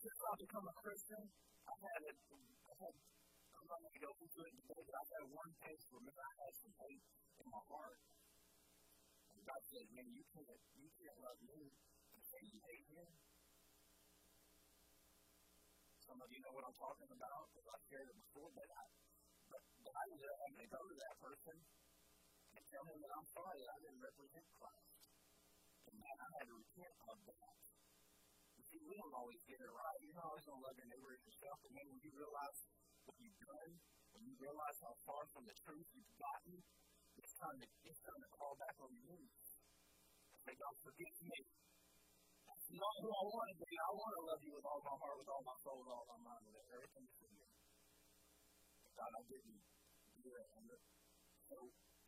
since 0.00 0.18
I've 0.24 0.40
become 0.40 0.64
a 0.64 0.76
Christian, 0.80 1.22
I've 1.68 1.82
had 1.84 2.00
a, 2.08 2.12
I've 2.16 2.80
had, 2.80 2.94
I'm 3.52 3.66
not 3.68 3.78
going 3.84 3.96
to 3.98 4.02
go 4.02 4.12
into 4.16 4.40
it 4.48 4.54
today, 4.64 4.82
but 4.88 4.94
I've 4.96 5.12
had 5.12 5.24
one 5.28 5.52
case 5.60 5.84
where 5.92 6.02
maybe 6.08 6.22
I 6.24 6.32
had 6.40 6.54
some 6.56 6.74
hate 6.80 7.04
in 7.42 7.46
my 7.52 7.62
heart. 7.68 8.00
And 9.36 9.40
God 9.44 9.60
said, 9.68 9.84
man, 9.92 10.08
you 10.08 10.24
can't, 10.32 10.60
you 10.80 10.88
can't 10.96 11.18
love 11.20 11.40
me 11.44 11.60
and 11.68 12.44
you 12.48 12.58
hate 12.64 12.88
him. 12.96 13.08
Some 16.08 16.18
of 16.24 16.28
you 16.32 16.40
know 16.40 16.54
what 16.56 16.64
I'm 16.64 16.78
talking 16.80 17.10
about 17.12 17.42
because 17.52 17.66
I've 17.68 17.84
shared 17.92 18.08
it 18.08 18.16
before, 18.24 18.48
but 18.56 18.68
I, 18.72 18.84
but, 19.52 19.62
but 19.84 19.92
I 19.92 20.02
ended 20.16 20.28
up 20.32 20.38
having 20.48 20.60
to 20.64 20.68
go 20.72 20.80
to 20.80 20.96
that 20.96 21.14
person 21.20 21.56
and 22.56 22.62
tell 22.72 22.84
him 22.88 22.98
that 23.04 23.12
I'm 23.12 23.28
sorry 23.28 23.58
that 23.60 23.70
I 23.74 23.78
didn't 23.84 24.00
represent 24.00 24.46
Christ. 24.56 24.97
Man, 26.08 26.24
I 26.24 26.28
had 26.40 26.48
to 26.48 26.56
repent 26.56 26.94
of 27.04 27.18
that. 27.28 27.60
You 28.56 28.64
see, 28.64 28.80
we 28.80 28.96
don't 28.96 29.12
always 29.12 29.44
get 29.44 29.60
it 29.60 29.68
right. 29.68 29.98
You're 30.00 30.16
not 30.16 30.32
always 30.32 30.44
going 30.48 30.56
to 30.56 30.64
love 30.64 30.76
your 30.80 30.88
neighbor 30.88 31.12
as 31.12 31.20
yourself, 31.20 31.56
but 31.60 31.70
man, 31.76 31.84
when 31.92 32.00
you 32.00 32.12
realize 32.16 32.58
what 33.04 33.16
you've 33.20 33.40
done, 33.44 33.70
when 34.16 34.22
you 34.24 34.34
realize 34.40 34.78
how 34.80 34.94
far 35.04 35.28
from 35.36 35.44
the 35.44 35.52
truth 35.68 35.84
you've 35.92 36.16
gotten, 36.16 36.56
it's 37.20 37.34
time 37.36 37.56
to, 37.60 37.66
it's 37.84 38.00
time 38.00 38.20
to 38.24 38.28
crawl 38.40 38.56
back 38.56 38.72
on 38.80 38.88
your 38.88 39.04
knees. 39.04 39.48
Say, 40.48 40.54
God, 40.56 40.74
forgive 40.80 41.16
me. 41.28 41.38
That's 42.48 42.68
not 42.72 42.94
who 43.04 43.08
I 43.12 43.24
want 43.28 43.48
to 43.52 43.56
be. 43.60 43.68
I 43.68 43.92
want 43.92 44.12
to 44.16 44.22
love 44.32 44.40
you 44.48 44.52
with 44.56 44.64
all 44.64 44.80
my 44.80 44.96
heart, 44.96 45.16
with 45.20 45.28
all 45.28 45.44
my 45.44 45.56
soul, 45.60 45.76
with 45.84 45.92
all 45.92 46.08
my 46.08 46.20
mind, 46.24 46.44
with 46.56 46.68
everything 46.72 47.04
that's 47.04 47.20
in 47.20 47.32
me. 47.36 47.48
God, 48.96 49.12
I 49.12 49.22
didn't 49.28 49.60
do 50.24 50.32
it. 50.32 50.48
So, 51.52 51.56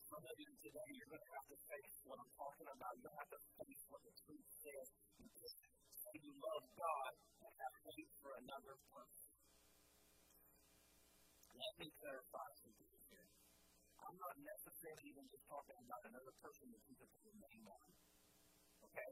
some 0.09 0.25
of 0.25 0.37
you 0.41 0.51
today, 0.57 0.89
you're 0.97 1.13
going 1.13 1.21
to 1.21 1.33
have 1.37 1.49
to 1.53 1.59
face 1.69 1.97
what 2.09 2.17
I'm 2.17 2.30
talking 2.41 2.73
about. 2.73 2.97
Going 3.05 3.17
have 3.21 3.33
to 3.37 3.41
face 3.61 3.85
what 3.93 4.01
the 4.01 4.15
truth 4.25 4.49
says. 4.65 4.89
Say 6.01 6.15
you 6.25 6.33
love 6.41 6.65
God 6.73 7.13
and 7.45 7.53
have 7.53 7.77
hate 7.93 8.13
for 8.25 8.33
another 8.41 8.81
person. 8.89 9.33
Let 11.53 11.73
me 11.77 11.93
clarify 12.01 12.49
something 12.57 12.89
here. 13.13 13.29
I'm 14.01 14.17
not 14.17 14.35
necessarily 14.41 15.13
even 15.13 15.29
just 15.29 15.45
talking 15.45 15.77
about 15.85 16.01
another 16.09 16.33
person 16.41 16.73
that 16.73 16.81
you 16.89 16.97
can 16.97 17.09
put 17.13 17.21
your 17.29 17.37
name 17.37 17.65
on. 17.69 17.89
Okay? 18.89 19.11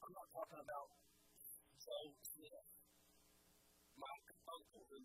I'm 0.00 0.12
not 0.16 0.28
talking 0.32 0.60
about 0.64 0.88
Joe 1.76 2.08
Smith, 2.24 2.68
my 4.00 4.14
uncle 4.48 4.84
who 4.88 5.04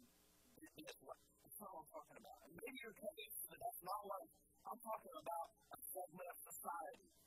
did 0.56 0.72
this. 0.80 0.96
That's 1.44 1.60
not 1.60 1.76
what 1.76 1.84
I'm 1.84 1.92
talking 1.92 2.18
about. 2.24 2.40
And 2.48 2.56
maybe 2.56 2.78
you're 2.80 2.96
thinking, 2.96 3.32
but 3.52 3.60
that's 3.60 3.84
not 3.84 4.00
what 4.08 4.24
I'm 4.64 4.80
talking 4.80 5.16
about 5.20 5.48
a 5.76 5.78
segment 5.92 6.28
of 6.32 6.38
society. 6.40 7.19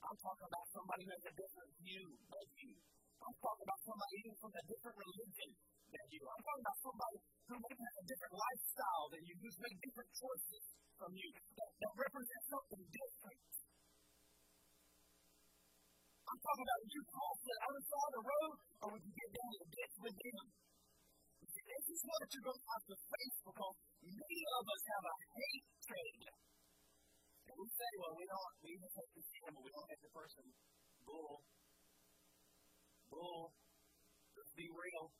I'm 0.00 0.18
talking 0.18 0.46
about 0.48 0.66
somebody 0.72 1.02
who 1.04 1.12
has 1.12 1.24
a 1.28 1.34
different 1.36 1.70
view 1.84 2.06
than 2.08 2.46
you. 2.56 2.72
I'm 3.20 3.36
talking 3.36 3.64
about 3.68 3.82
somebody 3.84 4.14
even 4.24 4.36
from 4.40 4.52
a 4.56 4.64
different 4.64 4.96
religion 4.96 5.50
than 5.92 6.06
you. 6.08 6.22
I'm 6.24 6.42
talking 6.42 6.64
about 6.64 6.80
somebody 6.80 7.18
who 7.46 7.54
may 7.60 7.74
have 7.76 7.96
a 8.00 8.06
different 8.08 8.34
lifestyle 8.40 9.06
than 9.12 9.22
you, 9.28 9.34
who's 9.44 9.58
made 9.60 9.78
different 9.84 10.10
choices 10.16 10.64
from 10.96 11.10
you, 11.12 11.28
that, 11.30 11.70
that 11.84 11.92
represent 12.00 12.42
something 12.48 12.82
different. 12.90 13.40
I'm 16.30 16.40
talking 16.40 16.62
about 16.62 16.80
you 16.86 17.02
cross 17.10 17.38
the 17.42 17.56
other 17.66 17.82
side 17.90 18.06
of 18.06 18.14
the 18.14 18.24
road, 18.24 18.56
or 18.80 18.86
would 18.94 19.02
you 19.02 19.14
get 19.18 19.30
down 19.34 19.52
the 19.60 19.68
ditch 19.68 19.94
with 19.98 20.16
them? 20.16 20.46
This 21.50 21.84
is 21.90 22.00
what 22.06 22.22
you're 22.30 22.46
going 22.46 22.60
to 22.60 22.70
have 22.70 22.84
to 22.86 22.96
face 23.02 23.38
because 23.42 23.76
many 24.00 24.40
of 24.54 24.64
us 24.70 24.82
have 24.94 25.04
a 25.10 25.16
hatred. 25.34 26.18
And 26.30 26.49
we 27.60 27.68
say, 27.76 27.92
well, 28.00 28.16
we 28.16 28.24
don't, 28.24 28.52
we 28.64 28.68
even 28.72 28.88
the 28.88 29.20
sin, 29.20 29.52
but 29.52 29.60
we 29.60 29.68
don't 29.68 29.88
hate 29.92 30.00
the 30.00 30.12
person. 30.16 30.44
Bull. 31.04 31.44
Bull. 33.12 33.52
There's 34.32 34.52
be 34.56 34.64
real. 34.72 35.12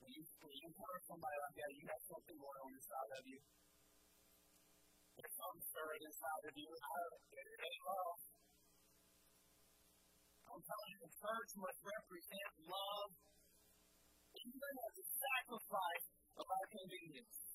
When 0.00 0.10
you, 0.16 0.24
when 0.40 0.56
you 0.56 0.64
encounter 0.72 1.02
somebody 1.04 1.36
like 1.36 1.56
that, 1.60 1.70
you 1.76 1.84
have 1.84 2.02
something 2.08 2.36
going 2.40 2.60
on 2.64 2.70
inside 2.72 3.10
of 3.12 3.24
you. 3.28 3.40
There's 5.20 5.36
some 5.36 5.56
stirring 5.68 6.02
inside 6.08 6.42
of 6.48 6.54
you. 6.56 6.68
I'm 10.48 10.64
telling 10.64 10.88
you, 10.96 10.98
the 11.04 11.12
church 11.12 11.50
must 11.60 11.80
represent 11.84 12.52
love, 12.72 13.10
even 14.32 14.72
as 14.80 14.94
a 14.96 15.06
sacrifice 15.12 16.06
of 16.40 16.46
our 16.48 16.66
convenience. 16.72 17.45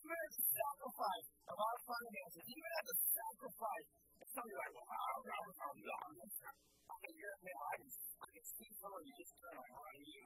Even 0.00 0.16
as 0.16 0.34
a 0.40 0.44
sacrifice 0.48 1.28
of 1.50 1.56
our 1.60 1.78
finances, 1.84 2.44
even 2.48 2.72
as 2.80 2.86
a 2.88 2.96
sacrifice. 3.12 3.88
Some 4.30 4.44
of 4.44 4.50
you 4.50 4.56
are 4.56 4.62
like, 4.62 4.74
well, 4.74 4.88
not, 4.88 5.20
not, 5.26 5.44
I'm 5.60 5.80
not. 5.84 6.54
I 6.90 6.96
can 7.00 7.12
hear 7.18 7.32
it 7.34 7.42
now. 7.44 7.60
I 7.60 7.74
can, 7.80 7.90
I 7.90 8.28
can 8.30 8.44
see 8.46 8.70
some 8.80 8.92
of 8.94 9.02
just 9.10 9.32
turn 9.40 9.54
like, 9.58 9.74
oh, 9.74 9.90
you 10.00 10.22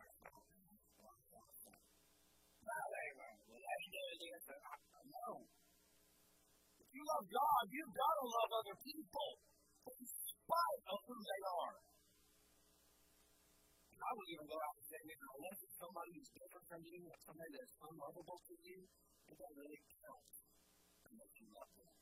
No. 5.05 5.47
If 6.81 6.89
you 6.93 7.03
love 7.05 7.27
God, 7.29 7.65
you've 7.71 7.95
got 7.95 8.15
to 8.19 8.27
love 8.29 8.51
other 8.61 8.77
people 8.81 9.31
in 9.89 10.05
spite 10.05 10.83
of 10.89 10.99
who 11.05 11.17
they 11.17 11.43
are. 11.45 11.77
I 14.05 14.13
would 14.13 14.29
even 14.37 14.45
go 14.53 14.59
out 14.61 14.77
and 14.77 14.85
say, 14.85 15.01
man, 15.01 15.17
unless 15.17 15.59
it's 15.65 15.77
somebody 15.81 16.13
who's 16.13 16.29
different 16.37 16.67
from 16.69 16.83
you, 16.85 17.09
somebody 17.25 17.51
that's 17.57 17.73
unlovable 17.89 18.37
to 18.37 18.55
you, 18.61 18.85
it 19.29 19.37
doesn't 19.39 19.59
really 19.59 19.81
count 20.03 20.25
you 21.45 21.51
love 21.53 21.69
them. 21.77 21.93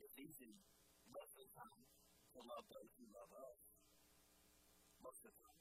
It's 0.00 0.16
easy 0.16 0.56
most 1.12 1.36
of 1.36 1.44
the 1.44 1.52
time 1.52 1.84
to 2.32 2.38
love 2.40 2.64
those 2.72 2.92
who 2.96 3.04
love 3.12 3.30
us. 3.44 3.60
Most 5.04 5.20
of 5.26 5.32
the 5.34 5.38
time. 5.42 5.54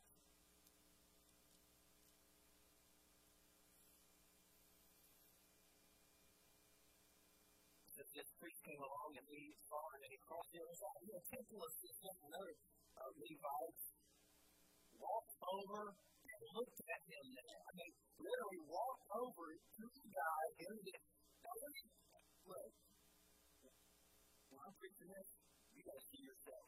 This 8.16 8.32
priest 8.40 8.64
came 8.64 8.80
along 8.80 9.12
and 9.20 9.28
he 9.28 9.52
saw 9.68 9.84
it 9.92 10.00
and 10.00 10.08
he 10.08 10.16
crossed 10.24 10.48
the 10.56 10.64
other 10.64 10.72
side. 10.72 11.04
He 11.04 11.12
assistant, 11.12 12.16
another 12.24 12.56
uh, 12.96 13.12
Levite, 13.20 13.84
walked 14.96 15.36
over 15.52 16.00
looked 16.54 16.82
at 16.86 17.02
him 17.10 17.26
there. 17.34 17.62
I 17.66 17.72
mean, 17.80 17.94
literally 18.22 18.62
walked 18.70 19.08
over 19.16 19.46
to 19.56 19.84
the 19.90 20.06
guy 20.12 20.44
in 20.70 20.74
the. 20.84 20.94
Now, 21.42 21.54
look. 22.50 22.72
When 24.54 24.62
I'm 24.62 24.76
preaching 24.80 25.10
this, 25.12 25.30
you 25.76 25.84
guys 25.84 26.04
see 26.12 26.22
yourself. 26.24 26.68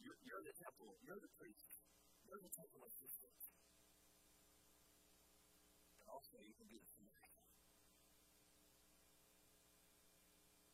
You're, 0.00 0.18
you're 0.24 0.42
the 0.42 0.56
temple. 0.56 0.96
You're 1.04 1.20
the 1.20 1.32
priest. 1.36 1.78
You're 2.26 2.40
the 2.40 2.50
temple 2.50 2.82
assistant. 2.88 3.36
And 6.00 6.08
also, 6.10 6.40
you 6.42 6.54
can 6.56 6.66
be 6.72 6.80
the 6.80 6.88
Samaritan. 6.90 7.46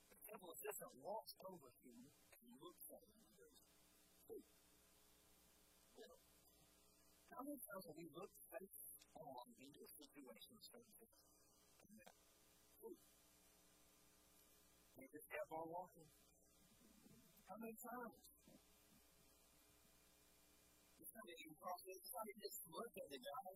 The 0.08 0.20
temple 0.22 0.50
assistant 0.54 0.92
walks 1.02 1.34
over 1.44 1.68
to 1.68 1.88
you 1.92 2.08
and 2.08 2.44
looks 2.62 2.86
at 2.94 3.02
him 3.04 3.18
and 3.20 3.32
goes, 3.36 3.58
Hey, 4.28 4.40
how 7.38 7.46
many 7.46 7.62
times 7.70 7.86
have 7.86 7.94
we 7.94 8.10
looked 8.18 8.34
face 8.50 8.98
on 9.14 9.46
a 9.46 9.86
situation 9.86 10.58
and 10.58 11.94
that? 12.02 12.18
We 14.98 15.06
just 15.06 15.30
kept 15.30 15.46
on 15.54 15.70
walking. 15.70 16.10
How 17.46 17.54
many 17.62 17.78
times? 17.78 18.18
Cross 21.62 21.82
it. 21.86 21.98
It's 21.98 22.10
not 22.10 22.26
just 22.42 22.58
look 22.74 22.90
at 22.98 23.06
the 23.06 23.18
guy. 23.22 23.50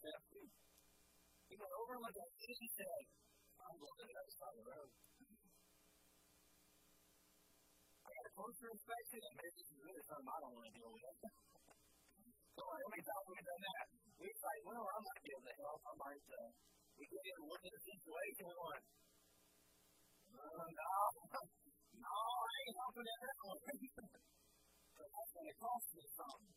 Food. 0.00 0.50
He 1.46 1.54
went 1.54 1.74
over 1.78 1.94
at 1.94 2.14
it. 2.18 2.30
He 2.42 2.68
said, 2.74 3.06
I'm 3.62 3.76
going 3.78 3.96
to 4.00 4.04
the 4.10 4.16
other 4.18 4.34
side 4.34 4.54
of 4.54 4.58
the 4.58 4.66
road. 4.66 4.90
I 8.00 8.10
got 8.10 8.19
a 8.19 8.19
closer 8.34 8.68
inspection, 8.70 9.20
and 9.20 9.34
maybe 9.36 9.54
this 9.58 9.68
is 9.70 9.80
really 9.80 10.04
something 10.06 10.30
I 10.30 10.38
don't 10.40 10.54
want 10.54 10.66
to 10.70 10.74
deal 10.74 10.92
with. 10.92 11.16
so, 12.56 12.62
how 12.62 12.88
many 12.90 13.02
times 13.02 13.24
have 13.24 13.34
we 13.34 13.42
done 13.42 13.62
that? 13.66 13.86
We 14.20 14.28
say, 14.30 14.56
well, 14.66 14.84
I'm 14.84 15.04
not 15.04 15.18
giving 15.24 15.46
the 15.48 15.54
help. 15.60 15.80
I 15.80 15.94
might, 15.96 16.24
uh, 16.30 16.48
we 17.00 17.04
get 17.08 17.22
in 17.24 17.40
look 17.48 17.62
at 17.64 17.72
the 17.72 17.82
situation 17.82 18.44
and 18.50 18.56
going, 18.60 18.82
uh, 20.30 20.66
no, 20.70 20.96
no, 22.00 22.14
I 22.14 22.52
ain't 22.60 22.76
helping 22.80 23.08
at 23.08 23.20
that 23.20 23.38
one. 23.40 23.60
so 24.96 25.02
that's 25.04 25.32
going 25.34 25.48
to 25.50 25.56
cost 25.60 25.88
me 25.96 26.04
something. 26.14 26.50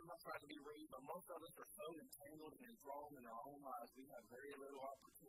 I'm 0.00 0.08
not 0.08 0.20
trying 0.24 0.40
to 0.40 0.48
be 0.48 0.56
rude, 0.64 0.88
but 0.88 1.02
most 1.04 1.28
of 1.28 1.38
us 1.44 1.54
are 1.60 1.70
so 1.76 1.86
entangled 1.92 2.56
and 2.56 2.64
enthralled 2.72 3.12
in 3.20 3.24
our 3.28 3.42
own 3.52 3.60
lives, 3.60 3.90
we 4.00 4.04
have 4.16 4.24
very 4.32 4.52
little 4.56 4.80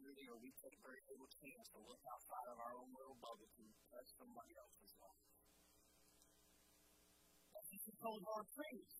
opportunity 0.01 0.25
or 0.33 0.37
we 0.41 0.49
take 0.57 0.77
very 0.81 1.01
little 1.13 1.29
chance 1.29 1.65
to 1.69 1.79
look 1.85 2.01
outside 2.09 2.47
of 2.49 2.57
our 2.57 2.73
own 2.73 2.89
little 2.89 3.17
bubble 3.21 3.45
to 3.53 3.63
touch 3.85 4.09
somebody 4.17 4.53
else's 4.57 4.93
life. 4.97 5.29
Just 7.69 7.85
the 7.85 7.95
cold 8.01 8.23
hard 8.25 8.47
truth. 8.49 8.93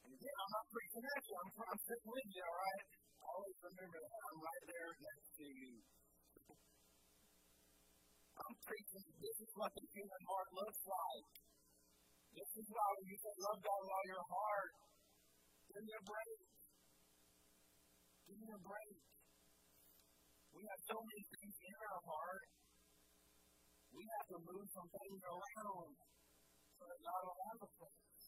And 0.00 0.10
again, 0.16 0.36
I'm 0.40 0.52
not 0.56 0.66
preaching 0.72 1.04
at 1.04 1.22
you, 1.28 1.34
I'm, 1.44 1.50
I'm 1.60 1.80
sitting 1.84 2.08
with 2.08 2.28
you, 2.32 2.44
all 2.44 2.56
right? 2.56 2.88
Always 3.20 3.56
remember 3.68 3.98
that 4.00 4.14
I'm 4.24 4.38
right 4.40 4.64
there 4.64 4.90
next 4.96 5.28
to 5.36 5.44
you. 5.44 5.72
I'm 8.34 8.56
preaching, 8.64 9.04
this 9.20 9.36
is 9.44 9.50
what 9.60 9.70
the 9.76 9.84
human 9.92 10.22
heart 10.24 10.48
looks 10.56 10.82
like. 10.88 11.28
This 12.32 12.50
is 12.64 12.66
why 12.72 12.88
you 13.04 13.16
can 13.20 13.36
love 13.44 13.60
God 13.60 13.78
with 13.84 13.92
all 13.92 14.06
your 14.08 14.24
heart. 14.24 14.72
Give 15.68 15.84
me 15.84 15.92
a 16.00 16.02
break. 16.02 16.40
Give 18.24 18.38
me 18.40 18.48
a 18.56 18.60
break. 18.64 19.04
We 20.54 20.62
have 20.70 20.73
so 20.84 20.96
many 21.00 21.24
things 21.32 21.56
in 21.64 21.74
our 21.80 22.00
heart. 22.04 22.44
We 23.96 24.04
have 24.04 24.26
to 24.36 24.38
move 24.44 24.66
some 24.68 24.88
things 24.92 25.20
around 25.24 25.92
so 26.76 26.82
that 26.84 27.00
God 27.00 27.20
will 27.24 27.40
have 27.48 27.60
a 27.64 27.70
place. 27.72 28.26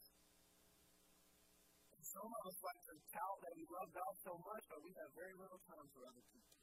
And 1.93 2.01
some 2.01 2.31
of 2.33 2.43
us 2.49 2.59
like 2.65 2.81
to 2.89 2.95
tout 3.13 3.37
that 3.45 3.55
we 3.61 3.65
love 3.69 3.91
God 3.93 4.15
so 4.25 4.33
much, 4.41 4.65
but 4.73 4.81
we 4.81 4.93
have 4.97 5.11
very 5.13 5.37
little 5.37 5.61
time 5.69 5.87
for 5.93 6.01
other 6.09 6.25
people. 6.33 6.57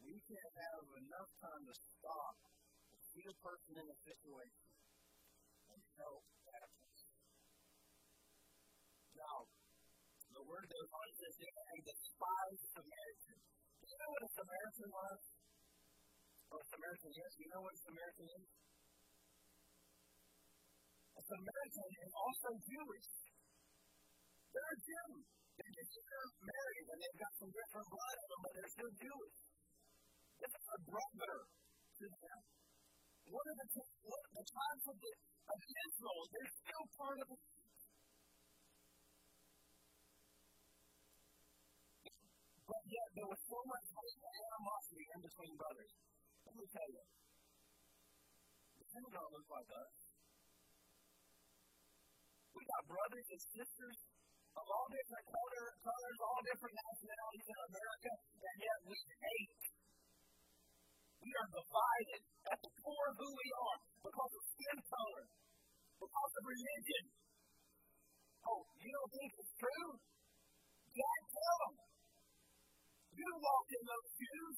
We 0.00 0.16
can't 0.24 0.54
have 0.56 0.86
enough 0.96 1.30
time 1.42 1.62
to 1.66 1.74
stop 1.76 2.36
and 2.96 3.00
see 3.12 3.26
a 3.28 3.36
person 3.44 3.72
in 3.76 3.86
a 3.92 3.98
situation 4.06 4.72
and 5.68 5.80
help 6.00 6.24
that 6.48 6.68
person. 6.80 7.12
Now, 9.20 9.36
the 10.32 10.44
word 10.46 10.64
goes 10.64 10.90
on 10.96 11.08
to 11.12 11.28
say, 11.34 11.50
a 11.50 11.76
despised 11.82 12.64
Samaritan. 12.72 13.55
Know 14.06 14.14
what 14.14 14.22
a 14.22 14.30
Samaritan 14.38 14.88
was? 14.94 15.20
Or 16.46 16.58
a 16.62 16.66
Samaritan 16.70 17.10
is? 17.10 17.32
You 17.42 17.48
know 17.50 17.58
what 17.66 17.74
a 17.74 17.80
Samaritan 17.82 18.26
is? 18.38 18.46
A 21.10 21.22
Samaritan 21.26 21.90
is 22.06 22.12
also 22.14 22.48
Jewish. 22.54 23.10
They're 24.54 24.78
Jews. 24.78 25.26
They're 25.58 25.74
just 25.74 25.90
married 26.38 26.86
and 26.86 26.98
they've 27.02 27.18
got 27.18 27.34
some 27.34 27.50
different 27.50 27.86
blood 27.90 28.16
in 28.22 28.26
them, 28.30 28.40
but 28.46 28.52
they're 28.54 28.74
still 28.78 28.92
Jewish. 28.94 29.38
This 30.38 30.52
is 30.54 30.66
a 30.70 30.80
brother 30.86 31.34
to 31.50 32.06
them. 32.06 32.40
What 33.26 33.42
are 33.42 33.58
the, 33.58 33.68
what, 34.06 34.22
the 34.38 34.46
times 34.46 34.84
of, 34.86 34.96
the, 35.02 35.12
of 35.50 35.58
Israel? 35.58 36.22
They're 36.30 36.54
still 36.62 36.86
part 36.94 37.18
of 37.26 37.28
yet 42.86 43.08
there 43.18 43.28
was 43.28 43.40
so 43.50 43.58
much 43.66 43.86
animosity 43.90 45.06
in 45.10 45.20
between 45.22 45.52
brothers. 45.58 45.92
Let 46.46 46.54
me 46.54 46.66
tell 46.70 46.88
you, 46.94 47.04
the 48.78 48.86
synagogue 48.86 49.30
looks 49.34 49.50
like 49.50 49.70
us. 49.74 49.94
We 52.54 52.62
got 52.62 52.82
brothers 52.86 53.26
and 53.34 53.42
sisters 53.42 53.98
of 54.56 54.64
all 54.64 54.86
different 54.88 55.26
color, 55.28 55.66
colors, 55.84 56.18
all 56.24 56.40
different 56.46 56.74
nationalities 56.80 57.48
in 57.50 57.58
America, 57.68 58.12
and 58.40 58.56
yet 58.56 58.78
we 58.88 58.98
hate. 59.04 59.62
We 61.20 61.30
are 61.36 61.48
divided 61.50 62.22
at 62.54 62.58
the 62.62 62.72
core 62.80 63.08
of 63.10 63.16
who 63.18 63.30
we 63.34 63.48
are 63.50 63.78
because 63.98 64.32
of 64.32 64.42
skin 64.56 64.78
color, 64.86 65.24
because 65.98 66.32
of 66.38 66.42
religion. 66.46 67.04
Oh, 68.46 68.62
you 68.78 68.90
don't 68.94 69.12
think 69.12 69.30
it's 69.42 69.54
true? 69.58 69.90
God, 70.96 71.20
tell 71.34 71.58
them. 71.66 71.85
You 73.16 73.30
walk 73.40 73.66
in 73.72 73.82
those 73.88 74.08
shoes. 74.12 74.56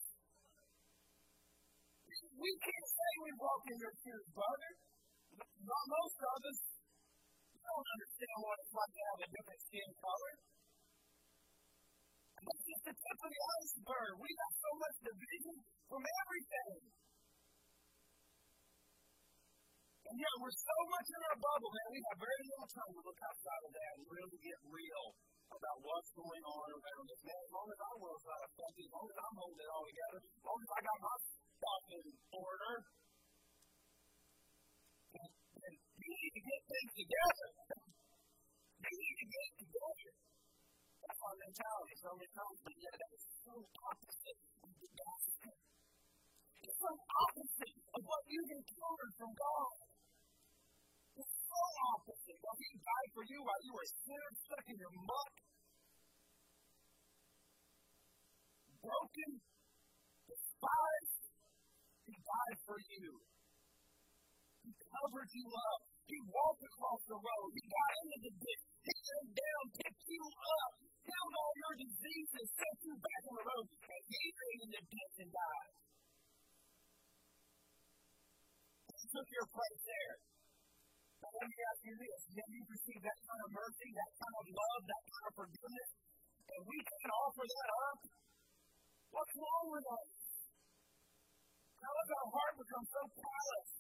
We 2.39 2.51
can't 2.59 2.91
say 2.91 3.11
we 3.23 3.33
walk 3.39 3.63
in 3.71 3.77
your 3.79 3.95
shoes, 4.03 4.27
brother. 4.35 4.71
Not 5.39 5.85
most 5.87 6.19
of 6.19 6.39
us. 6.43 6.61
You 7.55 7.61
don't 7.63 7.89
understand 7.95 8.37
what 8.43 8.57
it's 8.59 8.75
like 8.75 8.93
to 8.99 9.03
have 9.15 9.21
a 9.23 9.29
different 9.31 9.63
skin 9.63 9.91
color. 10.03 10.35
That's 12.39 12.65
just 12.67 12.83
the 12.83 12.95
tip 12.99 13.19
of 13.23 13.31
the 13.31 13.43
iceberg. 13.63 14.13
We 14.19 14.31
got 14.35 14.53
so 14.59 14.71
much 14.75 14.97
division 15.07 15.57
from 15.87 16.03
everything. 16.03 16.79
And 20.09 20.17
yet 20.19 20.35
we're 20.41 20.59
so 20.59 20.79
much 20.89 21.09
in 21.15 21.21
our 21.31 21.39
bubble, 21.39 21.71
man. 21.71 21.89
We 21.95 22.01
have 22.11 22.19
very 22.19 22.43
little 22.49 22.71
time 22.75 22.91
to 22.91 23.03
look 23.07 23.21
outside 23.23 23.63
of 23.69 23.73
that 23.77 23.93
and 24.01 24.05
really 24.09 24.39
get 24.41 24.59
real 24.67 25.07
about 25.49 25.79
what's 25.81 26.11
going 26.13 26.45
on 26.45 26.67
around 26.77 27.07
us. 27.09 27.21
Man, 27.25 27.41
as 27.41 27.53
long 27.53 27.69
as 27.73 27.81
our 27.81 27.97
world's 27.99 28.27
not 28.29 28.41
affected, 28.45 28.85
as 28.85 28.93
long 28.93 29.07
as 29.09 29.17
I'm 29.19 29.37
holding 29.39 29.63
it 29.65 29.71
all 29.73 29.87
together, 29.89 30.19
as 30.21 30.45
long 30.45 30.59
as 30.61 30.71
I 30.71 30.81
got 30.85 30.99
my 31.01 31.17
stuff 31.19 31.85
in 31.89 32.07
order, 32.37 32.73
and 35.19 35.75
you 35.99 36.11
need 36.13 36.33
to 36.37 36.43
get 36.45 36.61
things 36.69 36.93
together. 36.99 37.49
You 38.79 38.95
need 38.95 39.17
to 39.19 39.27
get 39.29 39.49
together. 39.59 40.13
That's 41.09 41.21
our 41.25 41.37
mentality 41.41 41.97
so 41.99 42.11
many 42.15 42.31
times, 42.37 42.59
but 42.63 42.77
yet 42.79 42.95
that 42.99 43.13
so 43.49 43.55
opposite 43.65 44.41
of 44.61 44.71
the 44.77 44.91
gospel. 44.93 45.55
It's 46.61 46.79
so 46.79 46.93
opposite 46.93 47.77
of 47.97 48.01
what 48.05 48.23
you've 48.29 48.53
encountered 48.53 49.13
from 49.17 49.33
God. 49.33 49.98
So 51.49 51.61
opposite. 51.97 52.39
Well, 52.45 52.59
He 52.61 52.71
died 52.77 53.11
for 53.17 53.25
you 53.25 53.39
while 53.41 53.63
you 53.65 53.73
were 53.73 53.89
sinner, 53.89 54.31
stuck 54.37 54.67
in 54.69 54.77
your 54.77 54.93
muck, 55.09 55.35
broken, 58.85 59.31
despised. 60.29 61.25
He 62.05 62.15
died 62.21 62.59
for 62.65 62.79
you. 62.81 63.21
He 64.65 64.73
covered 64.77 65.31
you 65.33 65.47
up. 65.49 65.81
He 66.09 66.19
walked 66.25 66.65
across 66.65 67.03
the 67.09 67.19
road. 67.21 67.49
He 67.53 67.65
got 67.69 67.93
into 68.01 68.19
the 68.29 68.33
ditch. 68.41 68.65
He 68.85 68.95
came 68.97 69.31
down, 69.37 69.63
picked 69.77 70.05
you 70.09 70.25
up, 70.25 70.73
healed 71.05 71.35
all 71.37 71.55
your 71.57 71.75
diseases, 71.85 72.47
set 72.57 72.77
you 72.85 72.95
back 72.97 73.23
on 73.29 73.35
the 73.37 73.47
road, 73.49 73.67
and 73.69 74.03
he 74.09 74.21
stayed 74.33 74.61
in 74.65 74.71
the 74.73 74.85
ditch 74.89 75.17
and 75.21 75.31
died. 75.33 75.73
He 78.93 79.05
took 79.13 79.29
your 79.33 79.49
place 79.49 79.83
there. 79.89 80.28
Me 81.29 81.45
ask 81.45 81.85
you 81.85 81.93
this. 81.93 82.21
Have 82.41 82.51
you 82.57 82.63
received 82.73 83.05
that 83.05 83.19
kind 83.21 83.41
of 83.45 83.51
mercy, 83.53 83.89
that 83.93 84.13
kind 84.17 84.35
of 84.41 84.45
love, 84.49 84.83
that 84.89 85.03
kind 85.13 85.27
of 85.29 85.33
forgiveness? 85.37 85.91
And 86.49 86.61
we 86.65 86.79
can't 86.81 87.13
offer 87.13 87.45
that 87.45 87.71
up? 87.85 88.01
What's 89.13 89.35
wrong 89.37 89.67
with 89.69 89.87
us? 89.93 90.11
How 91.85 91.93
does 91.93 92.11
our 92.17 92.29
heart 92.33 92.55
become 92.57 92.87
so 92.89 93.03
callous, 93.13 93.71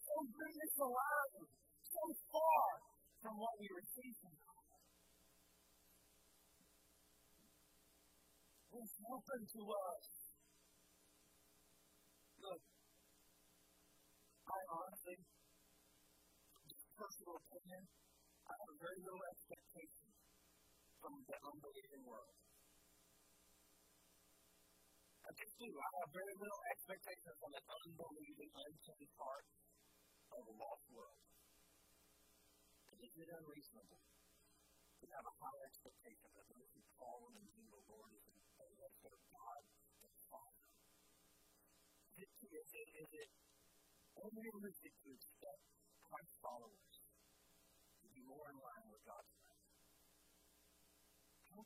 so 0.00 0.14
misaligned, 0.24 1.48
so 1.84 2.02
far 2.32 2.66
from 3.20 3.34
what 3.36 3.54
we 3.60 3.68
receive 3.76 4.16
from 4.24 4.34
God? 4.40 4.66
What's 8.72 8.96
open 9.04 9.40
to 9.52 9.60
us? 9.68 10.04
Look, 12.40 12.60
I 14.48 14.58
honestly, 14.72 15.16
personal 17.26 17.42
opinion, 17.42 17.82
I 18.46 18.54
have 18.54 18.74
very 18.78 19.00
little 19.02 19.24
expectation 19.34 20.10
from 21.02 21.12
the 21.26 21.34
unbelieving 21.42 22.06
world. 22.06 22.38
I 25.26 25.30
just 25.34 25.58
do. 25.58 25.66
I 25.66 25.90
have 26.06 26.10
very 26.14 26.34
little 26.38 26.62
expectation 26.70 27.34
from 27.42 27.50
the 27.50 27.62
unbelieving, 27.66 28.50
unsaved 28.54 29.10
part 29.18 29.42
of 30.38 30.42
a 30.46 30.54
lost 30.54 30.86
world. 30.94 31.18
Is 32.94 33.10
it 33.10 33.26
unreasonable 33.26 33.98
to 33.98 35.04
have 35.10 35.26
a 35.26 35.34
high 35.42 35.60
expectation 35.66 36.30
of 36.30 36.46
those 36.46 36.70
who 36.78 36.82
call 36.94 37.26
on 37.26 37.34
the 37.34 37.42
name 37.42 37.66
of 37.74 37.74
the 37.74 37.90
Lord 37.90 38.14
as 38.22 38.94
their 39.02 39.18
God 39.34 39.62
and 39.98 40.14
Father? 40.30 40.68
Is 42.22 42.22
it, 42.22 42.30
is 42.54 42.70
it, 42.70 42.88
is 43.02 43.10
it 43.18 43.30
unrealistic 44.14 44.94
to 44.94 45.08
expect 45.10 45.62
Christ 46.06 46.38
followers 46.38 46.85
I'm 51.56 51.64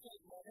saying, 0.00 0.24
man, 0.32 0.42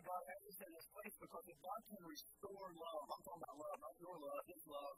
God 0.00 0.22
in 0.64 0.72
this 0.72 0.88
place 0.96 1.12
because 1.20 1.44
if 1.44 1.60
God 1.60 1.80
can 1.92 2.00
restore 2.08 2.72
love, 2.72 3.04
I'm 3.04 3.20
talking 3.20 3.44
about 3.44 3.60
love, 3.60 3.76
your 4.00 4.16
love, 4.16 4.40
His 4.48 4.64
love. 4.64 4.96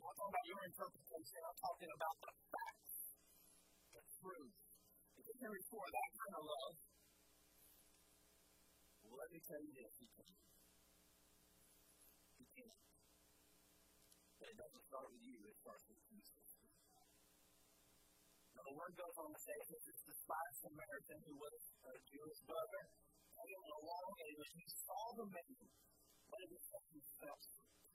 I'm 0.00 0.16
talking 0.16 0.32
about 0.32 0.48
your 0.48 0.64
interpretation, 0.64 1.40
I'm 1.44 1.60
talking 1.60 1.92
about 1.92 2.16
the 2.24 2.32
the 3.92 4.00
truth. 4.16 4.56
If 5.20 5.28
He 5.28 5.34
can 5.44 5.52
restore 5.52 5.88
that 5.92 6.10
kind 6.24 6.34
of 6.40 6.42
love, 6.48 6.76
well, 9.04 9.20
let 9.20 9.28
me 9.28 9.44
tell 9.44 9.60
you 9.60 9.76
this, 9.76 9.92
can. 10.08 10.32
But 14.40 14.48
it 14.48 14.56
doesn't 14.56 14.84
start 14.88 15.12
with 15.12 15.20
you, 15.20 15.36
it 15.44 15.56
starts 15.60 15.84
with 15.84 15.95
the 18.66 18.74
word 18.74 18.98
goes 18.98 19.14
on 19.22 19.30
to 19.30 19.38
say 19.38 19.54
this 19.70 19.86
is 19.86 19.98
the 20.10 20.14
spies 20.26 20.54
Samaritan 20.58 21.22
who 21.22 21.38
was 21.38 21.54
a 21.86 21.94
Jewish 22.02 22.40
brother 22.50 22.82
came 23.30 23.62
along 23.62 24.10
and 24.26 24.34
when 24.42 24.52
he 24.58 24.66
saw 24.66 25.02
the 25.14 25.26
man, 25.30 25.54
what 26.26 26.38
did 26.42 26.50
he 26.50 26.58
say? 26.66 26.82
He 26.90 26.98
felt 27.22 27.42
something. 27.46 27.94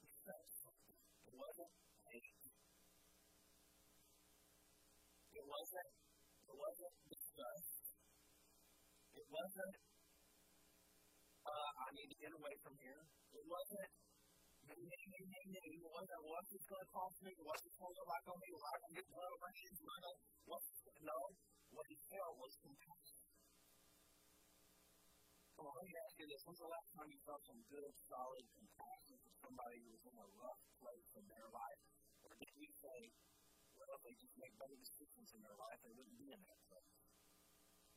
He 0.00 0.08
felt 0.24 0.48
something. 0.56 0.96
It 1.28 1.36
wasn't 1.36 1.72
hate. 2.08 2.40
It 5.36 5.44
wasn't, 5.44 5.90
it 6.48 6.56
wasn't 6.56 6.94
disgust. 7.04 7.84
It 9.20 9.26
wasn't, 9.28 9.74
uh, 11.44 11.70
I 11.76 11.88
need 11.92 12.08
to 12.08 12.18
get 12.24 12.32
away 12.32 12.56
from 12.64 12.72
here. 12.80 13.04
It 13.36 13.44
wasn't 13.44 14.03
me, 14.68 14.76
me, 14.80 15.00
me, 15.12 15.20
me, 15.28 15.40
me. 15.52 15.62
It 15.78 15.92
wasn't 15.92 16.22
what's 16.24 16.50
this 16.52 16.64
going 16.64 16.84
to 16.84 16.90
cost 16.92 17.16
me, 17.20 17.32
what's 17.44 17.62
this 17.64 17.76
going 17.76 17.94
to 17.94 18.04
on 18.04 18.38
me, 18.40 18.48
what 18.56 18.72
I 18.72 18.78
can 18.84 18.92
get 18.96 19.06
blood 19.12 19.30
on 19.34 19.40
my 19.44 19.52
hands, 19.52 19.80
no, 21.04 21.20
what 21.76 21.86
he 21.92 21.96
felt 22.08 22.34
was 22.40 22.52
compassion. 22.64 23.28
Well, 25.60 25.68
let 25.68 25.84
me 25.84 25.94
ask 26.00 26.14
you 26.16 26.26
this. 26.32 26.40
When's 26.48 26.60
the 26.64 26.72
last 26.72 26.88
time 26.96 27.08
you 27.12 27.20
felt 27.28 27.42
some 27.44 27.60
good, 27.68 27.92
solid 28.08 28.44
compassion 28.56 29.16
for 29.20 29.32
somebody 29.44 29.76
who 29.84 29.90
was 29.92 30.04
in 30.08 30.16
a 30.16 30.28
rough 30.40 30.62
place 30.80 31.08
in 31.14 31.24
their 31.28 31.48
life? 31.52 31.82
Or 32.24 32.32
did 32.40 32.52
we 32.56 32.68
say, 32.72 32.98
well, 33.76 33.96
they 34.00 34.16
just 34.16 34.34
make 34.40 34.54
better 34.56 34.76
decisions 34.80 35.28
in 35.36 35.40
their 35.44 35.56
life, 35.60 35.78
they 35.84 35.92
wouldn't 35.92 36.16
be 36.16 36.32
in 36.32 36.40
that 36.40 36.60
place? 36.72 36.94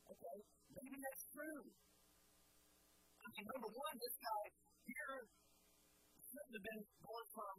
Okay, 0.07 0.37
maybe 0.75 0.97
that's 0.99 1.25
true. 1.31 1.63
I 3.23 3.27
mean, 3.35 3.45
number 3.55 3.71
one, 3.71 3.95
this 3.99 4.15
guy 4.19 4.43
here 4.87 5.15
shouldn't 6.47 6.63
have 6.63 6.79
been 6.79 6.87
going 7.03 7.29
from 7.35 7.55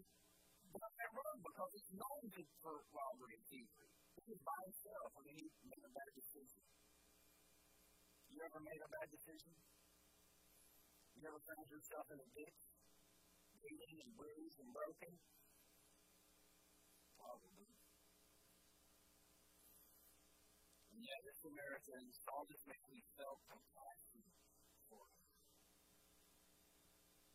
down 0.72 0.92
that 0.96 1.12
road 1.12 1.38
because 1.44 1.70
it's 1.76 1.92
known 1.92 2.24
for 2.64 2.72
robbery 2.88 3.36
and 3.36 3.44
thievery. 3.44 3.92
He 4.16 4.32
was 4.32 4.40
by 4.40 4.60
himself. 4.64 5.12
Mean, 5.28 5.44
he 5.44 5.64
made 5.68 5.84
a 5.84 5.92
bad 5.92 6.10
decision. 6.16 6.64
You 8.32 8.40
ever 8.48 8.60
made 8.64 8.80
a 8.80 8.88
bad 8.88 9.08
decision? 9.12 9.52
You 11.20 11.22
ever 11.28 11.36
found 11.36 11.68
yourself 11.68 12.06
in 12.16 12.16
a 12.16 12.28
ditch, 12.32 12.60
bleeding 13.60 14.08
and 14.08 14.12
bruised 14.16 14.56
and 14.56 14.72
broken? 14.72 15.12
Probably. 17.20 17.68
And 20.96 21.00
yet, 21.04 21.20
the 21.28 21.34
Samaritans, 21.44 22.14
all 22.32 22.48
this 22.48 22.64
makes 22.64 22.88
me 22.88 23.04
felt 23.20 23.40
compassion 23.52 24.24
for 24.88 25.04
him. 25.12 25.28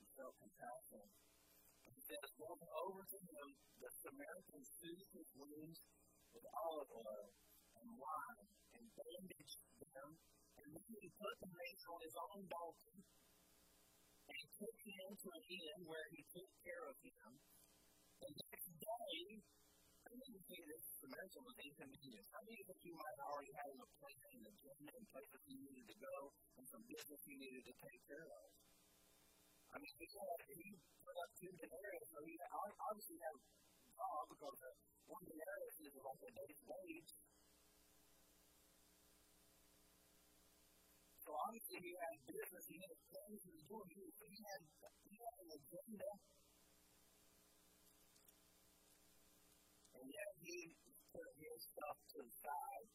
He 0.02 0.06
felt 0.18 0.34
compassion. 0.42 1.23
Says, 2.14 2.30
going 2.38 2.62
over 2.78 3.02
to 3.10 3.20
him, 3.26 3.48
the 3.82 3.90
Samaritans 4.06 4.70
soothed 4.78 5.14
his 5.18 5.30
wounds 5.34 5.82
with 6.30 6.46
olive 6.46 6.94
oil 6.94 7.26
and 7.74 7.90
wine 7.98 8.50
and 8.78 8.86
bandaged 8.94 9.66
them. 9.82 10.10
And 10.62 10.68
then 10.78 10.94
he 10.94 11.10
put 11.18 11.34
the 11.42 11.50
man 11.50 11.76
on 11.90 12.00
his 12.06 12.14
own 12.14 12.46
donkey 12.46 13.02
and 14.30 14.46
took 14.62 14.78
him 14.86 15.10
to 15.10 15.28
an 15.34 15.44
inn 15.58 15.80
where 15.90 16.06
he 16.14 16.22
took 16.30 16.50
care 16.62 16.86
of 16.86 16.98
him. 17.02 17.30
The 18.22 18.30
next 18.30 18.70
day, 18.78 19.18
mean, 20.14 20.38
see, 20.46 20.62
this 20.70 20.86
Samaritan 21.02 21.42
was 21.50 21.58
inconvenience. 21.66 22.30
I 22.30 22.42
mean, 22.46 22.62
that 22.70 22.78
you 22.86 22.94
might 22.94 23.20
already 23.26 23.54
have 23.58 23.74
a 23.74 23.90
plan 23.98 24.38
and 24.38 24.46
agenda 24.54 24.92
and 25.02 25.06
places 25.10 25.42
you 25.50 25.58
needed 25.66 25.88
to 25.90 25.98
go 25.98 26.18
and 26.62 26.66
some 26.70 26.86
business 26.86 27.22
you 27.26 27.42
needed 27.42 27.64
to 27.66 27.74
take 27.74 28.02
care 28.06 28.30
of. 28.30 28.46
I 29.74 29.82
mean, 29.82 29.90
he 29.98 30.06
had 30.06 30.42
he 30.54 30.70
put 31.02 31.18
up 31.18 31.30
two 31.34 31.50
denarius, 31.50 32.06
so 32.14 32.22
he 32.22 32.38
obviously 32.78 33.18
had 33.26 33.34
a 33.34 33.42
job 33.98 34.22
because 34.30 34.60
one 35.10 35.26
denarius 35.26 35.78
is 35.82 35.94
like 35.98 36.22
a 36.22 36.30
day's 36.30 36.62
wage. 36.62 37.14
So 41.26 41.30
obviously 41.34 41.80
he 41.82 41.94
had 41.98 42.16
business, 42.22 42.66
he 42.70 42.78
had 42.86 42.98
things 43.02 43.42
he 43.42 43.52
was 43.58 43.66
doing, 43.66 43.90
he, 43.98 44.06
he, 44.14 44.40
had, 44.46 44.62
he 45.10 45.18
an 45.18 45.50
agenda. 45.58 46.10
And 49.98 50.06
yet 50.06 50.32
he 50.38 50.58
put 51.18 51.30
his 51.34 51.60
stuff 51.66 51.98
to 52.14 52.18
the 52.22 52.34
side. 52.46 52.90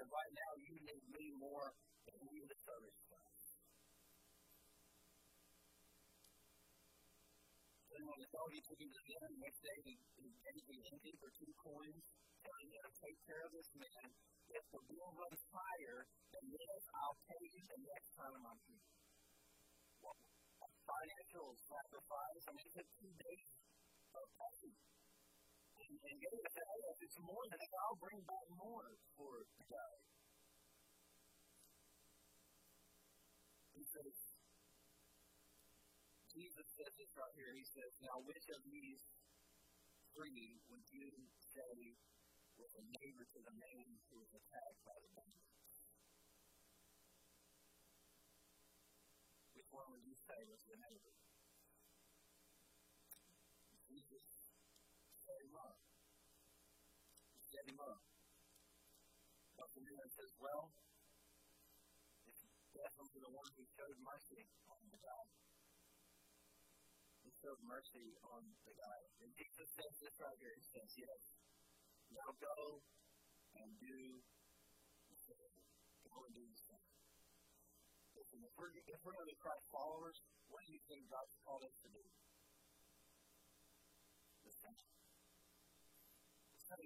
And 0.00 0.06
right 0.10 0.32
now 0.34 0.52
you 0.66 0.74
need 0.82 1.04
me 1.14 1.26
more 1.38 1.70
than 2.10 2.18
you 2.26 2.42
the 2.42 2.58
service 2.58 2.98
the 8.30 8.38
dog 8.38 8.54
took 8.62 8.78
him 8.78 8.90
to 8.94 9.02
the 9.02 9.14
end, 9.18 9.30
the 9.34 9.42
next 9.42 9.58
day 9.58 9.78
he, 9.82 9.94
he 10.22 10.30
me 10.70 10.78
empty 10.86 11.12
for 11.18 11.34
two 11.34 11.50
coins, 11.58 11.98
telling 12.46 12.68
me 12.70 12.78
to 12.78 12.90
take 13.02 13.18
care 13.26 13.42
of 13.42 13.50
this 13.50 13.66
man. 13.74 14.06
If 14.54 14.62
the 14.70 14.82
bill 14.86 15.10
runs 15.18 15.42
higher 15.50 16.06
than 16.30 16.44
this, 16.46 16.82
I'll 16.94 17.18
pay 17.26 17.42
you 17.42 17.62
the 17.66 17.80
next 17.90 18.14
time 18.14 18.38
I'm 18.46 18.60
here. 18.70 18.86
Well, 19.98 20.14
financial 20.86 21.58
sacrifice, 21.58 22.42
I 22.46 22.50
mean, 22.54 22.66
it 22.70 22.74
took 22.74 22.90
two 23.02 23.10
days 23.18 23.50
of 24.14 24.26
pay 24.38 24.78
and, 25.74 25.92
and 25.98 26.16
it 26.22 26.54
to 26.54 26.62
hey, 26.62 26.82
it's 27.02 27.18
more 27.18 27.42
than 27.50 27.58
that, 27.58 27.74
I'll 27.82 27.98
bring 27.98 28.22
back 28.22 28.46
more 28.54 28.94
for 29.18 29.42
the 29.58 29.66
guy. 29.66 29.94
He 33.74 33.82
says, 33.86 34.18
Jesus 36.30 36.62
says 36.78 36.94
this 36.94 37.10
right 37.18 37.34
here. 37.34 37.50
He 37.50 37.66
says, 37.66 37.90
Now 38.06 38.22
which 38.22 38.46
of 38.54 38.62
these 38.62 39.02
three 40.14 40.62
would 40.70 40.86
you 40.94 41.10
say 41.42 41.98
was 42.54 42.70
a 42.78 42.84
neighbor 42.86 43.26
to 43.26 43.40
the 43.42 43.54
man 43.58 43.86
who 44.06 44.22
was 44.22 44.30
attacked 44.30 44.80
by 44.86 44.94
the 44.94 45.10
bandits? 45.10 45.90
Which 49.58 49.66
one 49.74 49.90
would 49.90 50.06
you 50.06 50.14
say 50.14 50.38
was 50.46 50.62
the 50.70 50.78
neighbor? 50.78 51.14
Jesus 53.90 54.54
set 55.18 55.38
him 55.42 55.54
up. 55.58 55.82
He 57.34 57.42
set 57.42 57.66
him 57.66 57.80
up. 57.82 58.06
But 59.58 59.66
the 59.74 59.82
man 59.82 60.06
says, 60.14 60.30
Well, 60.38 60.70
it's 62.22 62.46
definitely 62.70 63.18
the 63.18 63.34
one 63.34 63.50
who 63.58 63.66
showed 63.74 63.98
mercy. 63.98 64.46
He 67.40 67.48
showed 67.48 67.64
mercy 67.64 68.20
on 68.36 68.44
the 68.68 68.76
guy. 68.76 69.00
And 69.24 69.32
Jesus 69.32 69.72
says 69.72 69.96
this 69.96 70.12
right 70.20 70.36
here. 70.44 70.52
He 70.60 70.66
says, 70.76 70.92
Yes. 70.92 71.40
Now 72.12 72.36
go 72.36 72.84
and 73.56 73.80
do 73.80 74.20
the 75.08 75.16
same. 75.16 75.56
Go 76.04 76.20
and 76.20 76.36
do 76.36 76.44
the 76.44 76.60
same. 76.60 76.84
If 78.12 78.28
we're, 78.60 78.68
if 78.76 79.00
we're 79.00 79.16
going 79.16 79.24
to 79.24 79.32
be 79.32 79.40
Christ 79.40 79.64
followers, 79.72 80.20
what 80.52 80.60
do 80.68 80.76
you 80.76 80.84
think 80.84 81.08
God's 81.08 81.32
called 81.40 81.64
us 81.64 81.72
to 81.80 81.88
do? 81.88 82.04
The 84.44 84.52
same. 84.60 84.84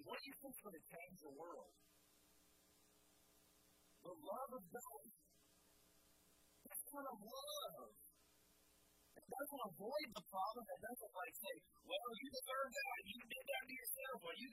What 0.07 0.23
do 0.23 0.25
you 0.31 0.37
think 0.39 0.55
is 0.55 0.63
going 0.63 0.79
to 0.79 0.87
change 0.87 1.19
the 1.19 1.35
world? 1.35 1.75
The 4.07 4.15
love 4.15 4.51
of 4.55 4.63
God. 4.71 5.03
That 6.63 6.79
kind 6.95 7.09
of 7.11 7.19
love. 7.27 8.04
It 9.25 9.33
doesn't 9.33 9.64
avoid 9.72 10.09
the 10.12 10.25
problem. 10.29 10.64
It 10.68 10.83
doesn't 10.85 11.12
like 11.16 11.35
say, 11.41 11.55
well, 11.81 12.11
you 12.20 12.29
deserve 12.29 12.70
that. 12.77 12.99
You 13.09 13.20
did 13.25 13.45
that 13.49 13.62
to 13.64 13.72
yourself. 13.72 14.16
Well, 14.20 14.37
you 14.37 14.49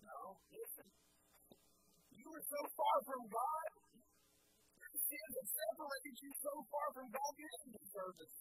No, 0.00 0.20
listen. 0.48 0.88
You 2.16 2.26
were 2.32 2.44
so 2.48 2.60
far 2.72 2.96
from 3.04 3.22
God. 3.28 3.68
Your 4.80 4.94
sins 4.96 5.32
have 5.36 5.50
separated 5.60 6.14
you 6.24 6.32
so 6.40 6.54
far 6.72 6.88
from 6.96 7.06
God, 7.12 7.30
you 7.36 7.46
didn't 7.46 7.76
deserve 7.84 8.14
this. 8.16 8.34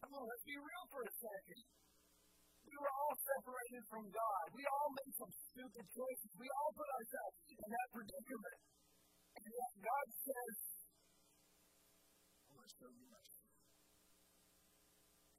Come 0.00 0.12
on, 0.16 0.24
let's 0.26 0.42
be 0.42 0.58
real 0.58 0.84
for 0.90 1.02
a 1.06 1.12
second. 1.22 1.62
We 2.66 2.74
were 2.74 2.94
all 2.94 3.14
separated 3.14 3.84
from 3.90 4.04
God. 4.10 4.44
We 4.54 4.64
all 4.66 4.90
made 4.90 5.14
some 5.18 5.32
stupid 5.54 5.86
choices. 5.90 6.30
We 6.34 6.48
all 6.50 6.72
put 6.74 6.88
ourselves 6.98 7.36
in 7.50 7.68
that 7.70 7.88
predicament. 7.94 8.60
And 9.38 9.44
yet 9.50 9.72
God 9.82 10.06
says, 10.24 10.79
show 12.80 12.88
you. 12.96 13.12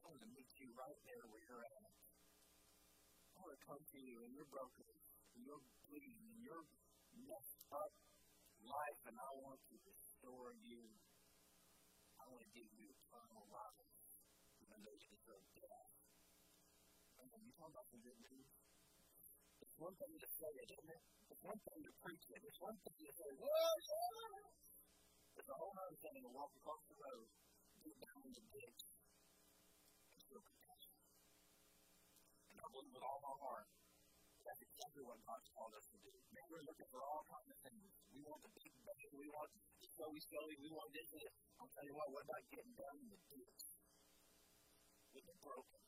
I 0.06 0.14
want 0.14 0.22
to 0.22 0.30
meet 0.30 0.46
you 0.62 0.70
right 0.78 1.00
there 1.10 1.26
where 1.26 1.42
you're 1.42 1.66
at. 1.66 1.90
I 3.34 3.36
want 3.42 3.58
to 3.58 3.62
come 3.66 3.82
to 3.82 3.98
you 3.98 4.22
and 4.22 4.30
you're 4.30 4.52
broken, 4.54 4.86
and 4.86 5.42
you're 5.42 5.66
bleeding, 5.90 6.22
and 6.22 6.38
you're 6.46 6.70
messed 7.18 7.66
up 7.74 7.94
life, 8.62 9.02
and 9.10 9.18
I 9.18 9.32
want 9.42 9.58
to 9.58 9.76
restore 9.90 10.54
you. 10.62 10.86
I 12.22 12.30
want 12.30 12.46
to 12.46 12.52
give 12.54 12.70
you 12.78 12.94
eternal 12.94 13.50
life, 13.50 13.90
even 14.62 14.78
though 14.86 14.94
you 15.02 15.10
deserve 15.10 15.42
death. 15.58 15.98
And 17.26 17.42
you 17.42 17.54
talk 17.58 17.74
about 17.74 17.90
the 17.90 18.06
good 18.06 18.22
news, 18.22 18.50
it's 19.66 19.78
one 19.82 19.98
thing 19.98 20.14
to 20.14 20.30
say 20.30 20.52
it, 20.62 20.70
isn't 20.78 20.94
it? 20.94 21.02
It's 21.34 21.42
one 21.42 21.58
thing 21.58 21.82
to 21.90 21.94
preach 22.06 22.26
it. 22.38 22.42
It's 22.46 22.62
one 22.62 22.78
thing 22.86 23.02
to 23.02 23.14
say, 23.18 23.30
whoa, 23.34 23.74
yeah. 23.82 24.71
It's 25.42 25.50
a 25.50 25.58
whole 25.58 25.74
other 25.74 25.98
thing 26.06 26.22
to 26.22 26.30
walk 26.38 26.54
across 26.54 26.86
the 26.86 26.94
road, 27.02 27.26
get 27.82 27.98
down 27.98 28.22
in 28.30 28.30
the 28.30 28.46
ditch, 28.46 28.82
and 30.14 30.22
feel 30.30 30.38
compassion. 30.38 30.94
And 32.54 32.62
I 32.62 32.68
believe 32.70 32.94
with 32.94 33.02
all 33.02 33.18
my 33.26 33.34
heart, 33.42 33.66
that's 34.46 34.62
exactly 34.62 35.02
what 35.02 35.18
God's 35.26 35.50
called 35.58 35.74
us 35.74 35.90
to 35.90 35.98
do. 35.98 36.14
Man, 36.30 36.46
we're 36.46 36.62
looking 36.62 36.86
for 36.94 37.02
all 37.02 37.26
kinds 37.26 37.50
of 37.50 37.58
things. 37.66 37.90
We 38.14 38.22
want 38.22 38.46
the 38.46 38.54
big 38.54 38.70
bang, 38.86 39.10
we 39.18 39.26
want 39.34 39.50
the 39.82 39.90
snowy 39.90 40.22
snowy, 40.22 40.62
we 40.62 40.70
want 40.70 40.94
this 40.94 41.10
and 41.10 41.26
this. 41.26 41.34
I'll 41.58 41.74
tell 41.74 41.90
you 41.90 41.98
what, 41.98 42.14
what 42.14 42.22
about 42.22 42.46
getting 42.54 42.78
down 42.78 43.02
in 43.02 43.10
the 43.10 43.22
ditch 43.34 43.66
with 45.10 45.26
the 45.26 45.38
broken, 45.42 45.82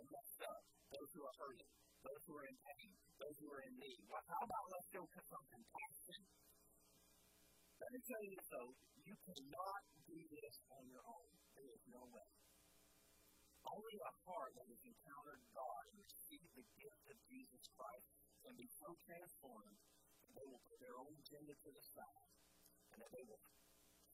the 0.00 0.04
messed 0.08 0.40
up, 0.48 0.64
those 0.96 1.12
who 1.12 1.28
are 1.28 1.36
hurting, 1.36 1.72
those 2.08 2.24
who 2.24 2.40
are 2.40 2.48
in 2.48 2.56
pain, 2.56 2.96
those 3.20 3.36
who 3.36 3.52
are 3.52 3.60
in 3.68 3.76
need. 3.84 4.00
Well, 4.08 4.24
how 4.32 4.48
about 4.48 4.64
let's 4.72 4.88
go 4.88 5.04
to 5.04 5.20
some 5.28 5.44
compassion? 5.52 6.47
Let 7.78 7.94
me 7.94 8.00
tell 8.02 8.24
you 8.26 8.38
though, 8.50 8.70
you 9.06 9.14
cannot 9.22 9.82
do 10.10 10.18
this 10.34 10.54
on 10.74 10.82
your 10.90 11.02
own. 11.06 11.30
There 11.54 11.70
is 11.70 11.84
no 11.86 12.02
way. 12.10 12.30
Only 13.70 13.96
a 14.02 14.12
heart 14.26 14.52
that 14.58 14.66
has 14.66 14.82
encountered 14.82 15.42
God 15.54 15.82
and 15.94 15.98
received 16.02 16.50
the 16.58 16.66
gift 16.74 17.04
of 17.06 17.16
Jesus 17.30 17.62
Christ 17.78 18.08
can 18.42 18.54
be 18.58 18.66
so 18.82 18.90
transformed 19.06 19.78
that 20.26 20.34
they 20.34 20.46
will 20.50 20.62
put 20.66 20.78
their 20.82 20.96
own 20.98 21.12
agenda 21.22 21.54
to 21.54 21.70
the 21.70 21.84
side 21.94 22.30
and 22.94 22.98
that 22.98 23.12
they 23.14 23.24
will 23.30 23.42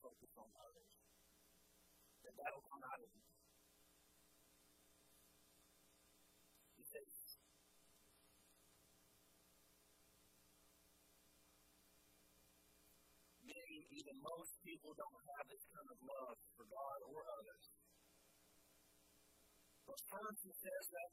focus 0.05 0.33
on 0.37 0.49
others. 0.61 0.93
That 2.29 2.37
that 2.37 2.51
will 2.53 2.67
come 2.69 2.85
out 2.85 3.01
of. 3.01 3.09
Even 13.95 14.15
most 14.19 14.55
people 14.67 14.93
don't 14.99 15.23
have 15.39 15.47
this 15.47 15.65
kind 15.71 15.89
of 15.89 15.99
love 16.03 16.37
for 16.59 16.67
God 16.67 16.99
or 17.07 17.21
others. 17.39 17.65
But 19.87 19.99
first, 20.11 20.41
he 20.43 20.53
says 20.59 20.85
that 20.91 21.11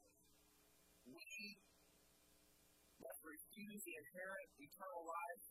we 1.06 1.26
must 2.98 3.20
refuse 3.22 3.80
the 3.86 3.94
inherent 3.94 4.50
eternal 4.58 5.02
life, 5.06 5.44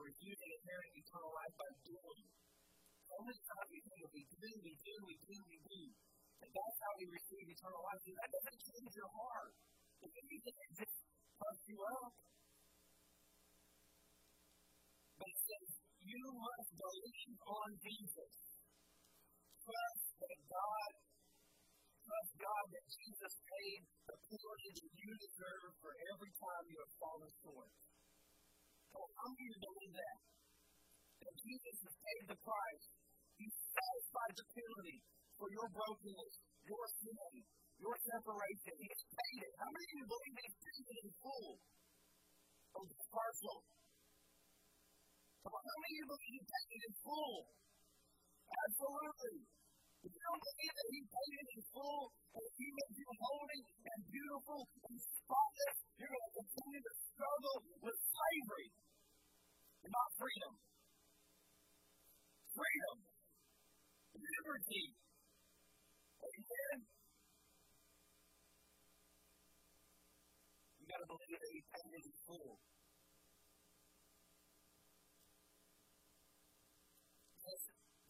refuse 0.00 0.38
the 0.40 0.52
inherent 0.60 0.92
eternal 0.96 1.32
life 1.32 1.54
by 1.60 1.70
doing. 1.84 2.24
So 3.08 3.14
many 3.20 3.40
times 3.44 3.68
we 3.68 3.80
think 3.84 4.04
we 4.10 4.22
do, 4.26 4.50
we 4.64 4.74
do, 4.80 4.94
we 5.04 5.14
do, 5.28 5.36
we 5.46 5.58
do. 5.60 5.82
And 6.40 6.50
that's 6.50 6.78
how 6.80 6.92
we 6.96 7.04
receive 7.10 7.46
eternal 7.46 7.82
life. 7.84 8.00
That 8.00 8.30
doesn't 8.32 8.60
change 8.64 8.92
your 8.96 9.10
heart. 9.12 9.52
Because 10.00 10.24
you 10.24 10.38
think 10.40 10.56
it 10.56 10.72
just 10.72 10.96
puffs 11.36 11.64
you 11.68 11.78
up. 11.84 12.12
But 15.20 15.36
says, 15.36 15.68
you 16.00 16.22
must 16.32 16.70
believe 16.80 17.36
on 17.44 17.68
Jesus. 17.76 18.34
Trust 19.60 20.06
that 20.16 20.40
God, 20.48 20.92
trust 22.08 22.32
God 22.40 22.64
that 22.72 22.86
Jesus 22.88 23.34
paid 23.44 23.80
the 24.08 24.16
penalty 24.16 24.70
that 24.80 24.94
you 24.96 25.12
deserve 25.20 25.72
for 25.84 25.92
every 25.92 26.32
time 26.40 26.64
you 26.72 26.78
have 26.80 26.94
fallen 26.96 27.32
short. 27.44 27.70
So 28.96 28.98
how 29.12 29.28
of 29.28 29.44
you 29.44 29.56
believe 29.60 29.92
that? 29.92 30.18
That 31.20 31.36
Jesus 31.36 31.76
has 31.84 31.94
paid 32.00 32.24
the 32.32 32.38
price. 32.40 32.86
He 33.36 33.46
satisfied 33.52 34.34
the 34.40 34.46
penalty 34.56 34.98
for 35.36 35.48
your 35.52 35.68
brokenness, 35.68 36.34
your 36.64 36.84
sin, 36.96 37.32
your 37.76 37.96
separation. 38.08 38.72
He 38.80 38.88
has 38.88 39.04
paid 39.04 39.40
it. 39.44 39.52
How 39.60 39.68
many 39.68 39.84
of 39.84 39.96
you 40.00 40.06
believe 40.08 40.32
that 40.32 40.44
He's 40.48 40.60
paid 40.64 40.84
it 40.88 40.98
in 41.04 41.10
full? 41.20 41.50
Or 42.72 42.82
partial? 42.88 43.79
Come 45.44 45.56
how 45.64 45.78
many 45.80 45.96
of 45.96 45.98
you 46.00 46.06
believe 46.10 46.44
paid 46.48 46.70
it 46.76 46.82
in 46.88 46.94
full? 47.04 47.36
Absolutely. 48.50 49.38
If 50.04 50.10
you 50.12 50.22
don't 50.24 50.42
believe 50.44 50.74
that 50.76 50.88
He 50.92 51.00
paid 51.06 51.34
it 51.40 51.48
in 51.56 51.62
full, 51.72 52.04
and 52.36 52.46
He 52.56 52.66
made 52.72 52.94
you 52.96 53.10
holy 53.20 53.60
and 53.90 54.00
beautiful 54.10 54.60
and 54.88 54.96
spotless, 55.00 55.76
you're 55.96 56.12
going 56.12 56.26
to 56.28 56.34
continue 56.40 56.82
to 56.84 56.94
struggle 57.10 57.58
with 57.84 57.98
slavery 58.00 58.68
not 59.90 60.10
freedom. 60.14 60.54
Freedom. 62.54 62.96
Liberty. 64.14 64.84
Amen. 66.22 66.78
believe 71.10 71.38
that 71.40 71.50
He 71.50 71.60
paid 71.74 71.90
it 71.96 72.04
in 72.06 72.14
full. 72.26 72.58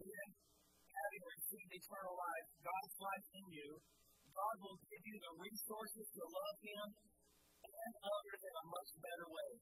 Then, 0.00 0.28
having 0.92 1.24
received 1.28 1.69
eternal 1.80 2.12
life, 2.12 2.48
God's 2.60 2.96
life 3.00 3.26
in 3.40 3.46
you, 3.48 3.68
God 4.36 4.56
will 4.60 4.78
give 4.84 5.04
you 5.08 5.16
the 5.16 5.32
resources 5.40 6.06
to 6.12 6.22
love 6.28 6.56
Him 6.60 6.86
and 7.64 7.92
others 8.04 8.40
in 8.44 8.54
a 8.60 8.64
much 8.68 8.90
better 9.00 9.26
way. 9.32 9.52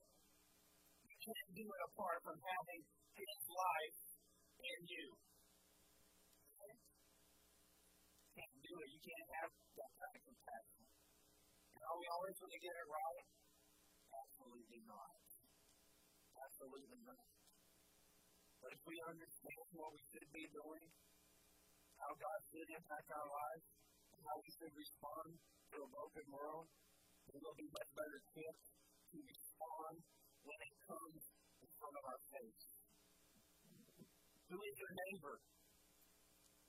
You 1.07 1.17
can't 1.23 1.51
do 1.55 1.63
it 1.63 1.83
apart 1.95 2.19
from 2.27 2.39
having 2.43 2.83
His 3.15 3.41
life 3.47 4.01
in 4.59 4.79
you. 4.91 5.07
You 6.59 8.31
can't 8.35 8.59
do 8.67 8.75
it. 8.83 8.89
You 8.91 9.01
can't 9.03 9.29
have 9.39 9.51
that 9.79 9.93
kind 9.95 10.15
of 10.19 10.23
compassion. 10.27 10.83
And 11.79 11.83
are 11.87 11.99
we 12.03 12.07
always 12.19 12.35
going 12.43 12.55
to 12.55 12.63
get 12.63 12.75
it 12.75 12.89
right? 12.91 13.27
Absolutely 14.11 14.81
not. 14.91 15.23
Absolutely 16.35 17.01
not. 17.07 17.27
But 18.59 18.71
if 18.75 18.83
we 18.83 18.97
understand 19.07 19.65
what 19.79 19.95
we 19.95 20.03
should 20.11 20.29
be 20.35 20.45
doing, 20.51 20.87
how 21.99 22.11
God 22.15 22.39
should 22.47 22.69
impact 22.71 23.09
our 23.11 23.29
lives, 23.29 23.67
and 24.15 24.21
how 24.23 24.37
we 24.39 24.51
should 24.55 24.75
respond 24.75 25.29
to 25.75 25.77
a 25.83 25.89
broken 25.91 26.27
world, 26.31 26.67
we 27.29 27.39
will 27.43 27.59
be 27.59 27.69
much 27.69 27.91
better 27.93 28.17
equipped 28.23 28.67
to 29.13 29.19
respond 29.19 29.95
when 30.47 30.59
it 30.63 30.75
comes 30.87 31.23
in 31.61 31.71
front 31.77 31.95
of 31.99 32.05
our 32.09 32.23
face. 32.33 32.67
Who 34.49 34.59
is 34.65 34.75
your 34.81 34.93
neighbor? 34.97 35.37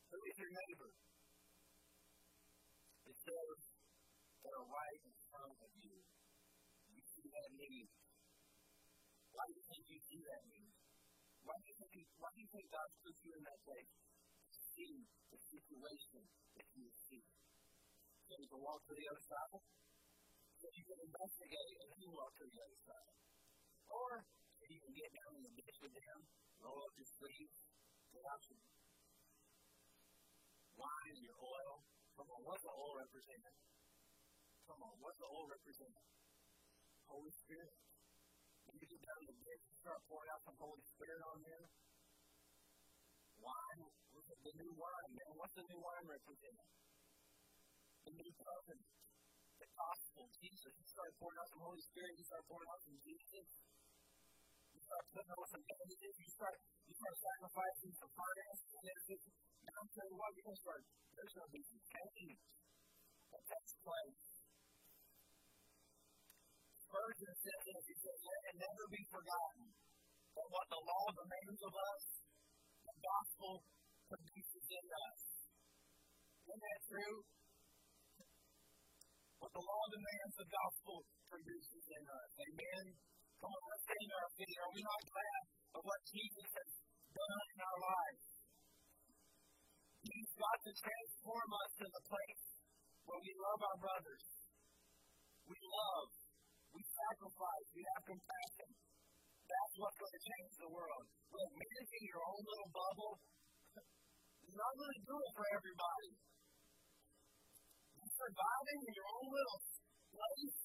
Who 0.10 0.20
is 0.20 0.36
your 0.36 0.52
neighbor? 0.52 0.92
It 3.08 3.18
says 3.24 3.58
they 4.44 4.52
are 4.52 4.68
right 4.68 5.02
in 5.06 5.16
front 5.30 5.56
of 5.64 5.72
you. 5.80 5.96
You 6.92 7.04
see 7.06 7.28
that 7.30 7.50
need. 7.56 7.88
Why 9.32 9.44
do 9.48 9.54
you 9.56 9.64
think 9.64 9.84
you 9.88 10.00
see 10.10 10.22
that 10.26 10.44
need? 10.50 10.74
Why 11.46 11.56
do 11.56 11.66
you 11.72 11.76
think, 11.80 11.92
why 12.20 12.30
do 12.36 12.40
you 12.44 12.50
think 12.52 12.66
God 12.68 12.90
puts 13.00 13.20
you 13.24 13.32
in 13.32 13.44
that 13.48 13.60
place? 13.64 14.09
See 14.80 15.04
the 15.28 15.36
situation 15.36 16.24
that 16.56 16.72
you 16.72 16.88
see. 16.88 17.20
So 18.24 18.32
you 18.40 18.48
can 18.48 18.64
walk 18.64 18.80
to 18.88 18.96
the 18.96 19.08
other 19.12 19.20
side 19.28 19.60
so 20.56 20.72
you 20.72 20.88
can 20.88 21.00
investigate 21.04 21.76
and 21.84 21.88
then 21.92 22.00
walk 22.16 22.32
to 22.40 22.48
the 22.48 22.60
other 22.64 22.80
side. 22.88 23.12
Or 23.92 24.24
if 24.64 24.72
you 24.72 24.80
can 24.80 24.96
get 24.96 25.12
down 25.12 25.36
in 25.36 25.44
the 25.44 25.52
ditch 25.52 25.78
with 25.84 25.92
them, 25.92 26.20
roll 26.64 26.80
up 26.80 26.96
your 26.96 27.12
sleeves, 27.12 27.60
get 28.16 28.24
out 28.24 28.40
your 28.48 28.60
wine 30.80 31.20
your 31.28 31.36
oil. 31.44 31.84
Come 32.16 32.32
on, 32.32 32.42
what's 32.48 32.64
the 32.64 32.72
oil 32.72 33.04
represent? 33.04 33.44
Come 34.64 34.80
on, 34.80 34.96
what's 35.04 35.20
the 35.20 35.28
oil 35.28 35.44
represent? 35.52 35.92
Holy 37.04 37.36
Spirit. 37.36 37.76
You 38.80 38.88
get 38.88 39.04
down 39.04 39.28
in 39.28 39.28
the 39.28 39.40
ditch 39.44 39.64
start 39.84 40.00
pouring 40.08 40.32
out 40.32 40.40
some 40.48 40.56
Holy 40.56 40.84
Spirit 40.88 41.20
on 41.20 41.44
wine, 41.44 41.68
the 44.44 44.54
new 44.56 44.72
wine, 44.76 45.12
man, 45.16 45.32
what's 45.36 45.56
the 45.56 45.66
new 45.68 45.80
wine 45.80 46.06
represent? 46.08 46.60
The 48.08 48.12
new 48.16 48.32
covenant 48.40 49.00
the 49.60 49.68
gospel, 49.76 50.24
Jesus. 50.40 50.72
You 50.72 50.88
start 50.88 51.12
pouring 51.20 51.36
out 51.36 51.48
some 51.52 51.64
Holy 51.68 51.84
Spirit, 51.84 52.16
you 52.16 52.24
start 52.24 52.44
pouring 52.48 52.70
out 52.72 52.80
some 52.80 52.98
Jesus. 53.04 53.48
You 54.72 54.80
start 54.80 55.04
putting 55.12 55.34
on 55.36 55.48
some 55.52 55.64
bandages, 55.68 56.16
you 56.16 56.30
start 56.32 56.56
you 56.88 56.96
start 56.96 57.16
sacrificing 57.20 57.92
some 58.00 58.12
finances, 58.16 58.72
and 58.80 58.84
then 58.88 58.96
it's 58.96 59.28
I'm 59.70 59.90
telling 59.94 60.12
you 60.12 60.18
what, 60.18 60.32
you're 60.34 60.48
gonna 60.48 60.64
start 60.64 60.82
there's 61.14 61.36
gonna 61.36 61.54
be 61.54 61.64
some 61.68 61.84
change 61.84 62.40
that 63.36 63.44
takes 63.44 63.74
place. 63.84 64.24
Spurgeon 66.90 67.34
says 67.38 67.62
this, 67.70 67.84
he 67.86 67.96
says, 68.02 68.20
let 68.26 68.42
it 68.50 68.56
never 68.66 68.86
be 68.90 69.04
forgotten 69.14 69.66
that 69.70 70.48
what 70.50 70.66
the 70.74 70.82
law 70.82 71.06
demands 71.14 71.62
of 71.70 71.74
us, 71.76 72.06
the 72.82 72.96
gospel 72.98 73.54
produces 74.10 74.66
in 74.74 74.86
us. 74.89 75.22
Isn't 76.49 76.64
that 76.66 76.82
true? 76.89 77.18
what 79.39 79.51
the 79.55 79.64
law 79.64 79.84
demands 79.88 80.36
the 80.36 80.49
gospel 80.51 80.95
produces 81.32 81.86
in 81.89 82.03
us. 82.05 82.32
Amen. 82.43 82.86
Come 83.39 83.51
on, 83.55 83.64
let's 83.72 83.86
stand 83.88 84.12
our 84.12 84.30
feet. 84.36 84.57
Are 84.60 84.74
we 84.76 84.82
not 84.84 85.01
glad 85.07 85.41
of 85.80 85.82
what 85.88 86.01
Jesus 86.12 86.47
has 86.60 86.72
done 87.16 87.45
in 87.55 87.60
our 87.64 87.80
lives? 87.80 88.26
He's 90.03 90.32
got 90.36 90.57
to 90.60 90.72
transform 90.76 91.49
us 91.55 91.72
to 91.80 91.88
the 91.88 92.03
place 92.03 92.45
where 93.07 93.22
we 93.24 93.32
love 93.39 93.62
our 93.64 93.80
brothers. 93.80 94.28
We 95.47 95.55
love. 95.55 96.12
We 96.76 96.82
sacrifice. 96.84 97.68
We 97.74 97.84
have 97.95 98.03
compassion. 98.05 98.70
That's 99.49 99.76
what's 99.82 99.97
going 99.97 100.14
to 100.14 100.24
change 100.30 100.53
the 100.62 100.72
world. 100.76 101.05
Look, 101.32 101.51
managing 101.55 102.05
your 102.05 102.22
own 102.22 102.41
little 102.43 102.72
bubble 102.76 103.14
is 104.50 104.58
not 104.58 104.74
going 104.74 104.93
to 104.97 105.04
do 105.06 105.16
it 105.22 105.32
for 105.38 105.45
everybody 105.54 106.10
surviving 108.20 108.80
in 108.84 108.91
your 109.00 109.08
own 109.16 109.32
little 109.32 109.60
place 110.12 110.60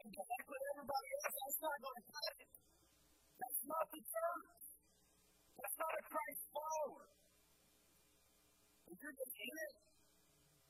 and 0.00 0.08
connect 0.08 0.46
with 0.48 0.62
everybody 0.72 1.08
else, 1.12 1.34
that's 1.36 1.60
not 1.60 1.76
going 1.76 1.98
to 2.00 2.06
cut 2.08 2.34
it. 2.40 2.50
That's 3.36 3.62
not 3.68 3.84
the 3.92 4.00
church. 4.00 4.64
That's 5.60 5.76
not 5.76 5.92
a 5.92 6.02
Christ 6.08 6.42
follower. 6.56 7.04
If 8.88 8.96
you're 8.96 9.12
just 9.12 9.36
in 9.44 9.54
it 9.60 9.74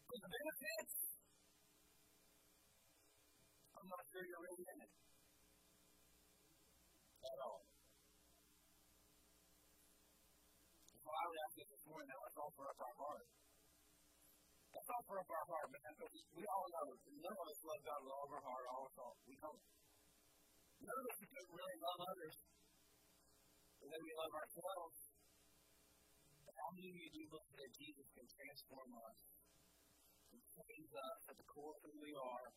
for 0.02 0.16
the 0.18 0.30
benefits, 0.34 0.96
I'm 3.78 3.86
not 3.86 4.02
sure 4.10 4.22
you're 4.26 4.44
really 4.50 4.66
in 4.66 4.78
it 4.82 4.92
at 7.22 7.38
all. 7.38 7.62
So 10.90 11.06
I 11.06 11.22
would 11.22 11.38
ask 11.38 11.54
you 11.54 11.66
this 11.70 11.80
let's 12.50 12.58
offer 12.58 12.66
up 12.66 12.82
our 12.82 12.96
heart. 12.98 13.26
Let's 14.74 14.90
offer 14.90 15.14
up 15.22 15.30
our 15.30 15.46
heart, 15.50 15.68
man, 15.70 15.94
we 16.34 16.42
all 16.50 16.66
know 16.66 16.86
none 16.98 17.38
of 17.38 17.46
us 17.46 17.60
love 17.62 17.82
God 17.86 18.00
with 18.02 18.10
all 18.10 18.26
of 18.26 18.32
our 18.34 18.42
heart, 18.42 18.66
all 18.74 18.84
of 18.90 18.94
our. 18.98 19.14
We 19.22 19.34
don't. 19.38 19.62
None 20.82 20.98
of 20.98 21.06
us 21.06 21.18
can 21.30 21.46
really 21.46 21.78
love 21.78 22.00
others 22.10 22.36
the 23.78 23.86
way 23.86 24.00
we 24.02 24.12
love 24.18 24.34
ourselves. 24.34 24.98
How 26.50 26.70
many 26.74 26.90
of 26.90 26.96
you 26.98 27.08
do 27.14 27.22
believe 27.30 27.54
that 27.54 27.72
Jesus 27.72 28.06
can 28.18 28.26
transform 28.26 28.90
us 28.98 29.18
and 30.34 30.40
change 30.42 30.90
us 30.90 31.20
at 31.30 31.36
the 31.38 31.46
core 31.46 31.70
of 31.70 31.80
who 31.86 31.94
we 32.02 32.12
are 32.18 32.48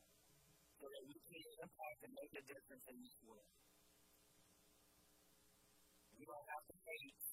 so 0.81 0.85
that 0.89 1.03
we 1.05 1.15
can 1.21 1.41
impact 1.61 1.99
and 2.01 2.13
make 2.17 2.33
a 2.33 2.43
difference 2.49 2.85
in 2.89 2.97
this 2.97 3.15
world? 3.29 3.49
We 6.17 6.23
don't 6.25 6.47
have 6.49 6.65
to 6.65 6.75
hate. 6.81 7.32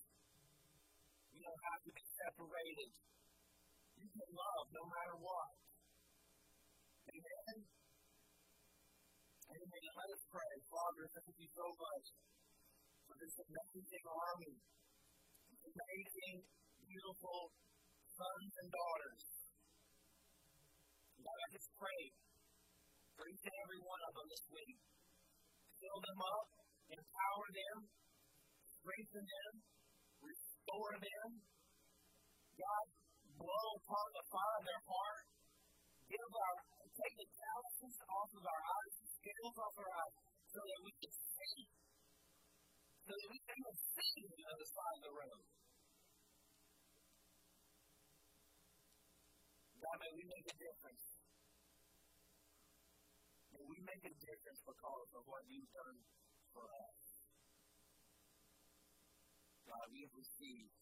We 1.41 1.49
don't 1.49 1.65
have 1.73 1.81
to 1.89 1.93
be 1.97 2.05
separated. 2.21 2.91
You 3.97 4.09
can 4.13 4.29
love 4.29 4.67
no 4.77 4.85
matter 4.93 5.17
what. 5.25 5.49
Amen? 7.09 7.57
Amen. 9.49 9.85
Let 9.89 10.09
us 10.21 10.25
pray. 10.29 10.53
Father, 10.69 11.05
thank 11.17 11.33
you 11.41 11.49
so 11.57 11.65
much 11.81 12.07
for 13.09 13.17
this 13.25 13.41
amazing 13.41 14.05
army, 14.05 14.53
amazing, 15.65 16.45
beautiful 16.85 17.57
sons 18.05 18.53
and 18.61 18.69
daughters. 18.69 19.25
God, 21.25 21.39
I 21.41 21.49
just 21.57 21.73
pray 21.81 22.03
for 23.17 23.25
each 23.33 23.45
and 23.49 23.57
every 23.65 23.81
one 23.81 24.03
of 24.05 24.13
them 24.13 24.29
this 24.29 24.45
week. 24.53 24.77
Fill 25.81 26.01
them 26.05 26.21
up, 26.21 26.49
empower 26.85 27.47
them, 27.49 27.77
strengthen 28.77 29.25
them, 29.25 29.80
restore 30.71 30.95
them. 31.03 31.29
God, 32.55 32.87
blow 33.35 33.67
upon 33.83 34.07
the 34.15 34.25
fire 34.31 34.57
of 34.61 34.65
their 34.71 34.83
heart. 34.87 35.27
Give 36.07 36.31
our, 36.31 36.57
take 36.95 37.15
the 37.19 37.29
calluses 37.31 37.97
off 38.07 38.31
of 38.31 38.45
our 38.47 38.63
eyes, 38.63 38.95
the 39.03 39.09
scales 39.19 39.57
off 39.59 39.75
our 39.79 39.91
eyes, 39.91 40.15
so 40.51 40.61
that 40.63 40.81
we 40.83 40.93
can 40.95 41.15
see. 41.15 41.59
So 43.03 43.13
that 43.15 43.29
we 43.31 43.41
can 43.43 43.59
see 43.75 44.15
the 44.31 44.47
other 44.47 44.69
side 44.71 44.95
of 44.95 45.03
the 45.07 45.15
road. 45.15 45.43
God, 49.81 49.97
may 49.99 50.13
we 50.15 50.25
make 50.29 50.47
a 50.51 50.57
difference. 50.61 51.07
May 53.51 53.65
we 53.65 53.79
make 53.83 54.05
a 54.07 54.15
difference 54.23 54.61
because 54.63 55.09
of 55.19 55.23
what 55.27 55.43
you've 55.51 55.73
done 55.73 55.99
for 56.53 56.67
us. 56.69 57.00
We 59.89 60.03
have 60.05 60.13
received 60.13 60.77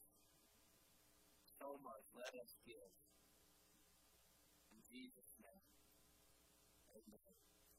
so 1.61 1.79
much. 1.83 2.05
Let 2.19 2.35
us 2.43 2.59
give. 2.67 2.98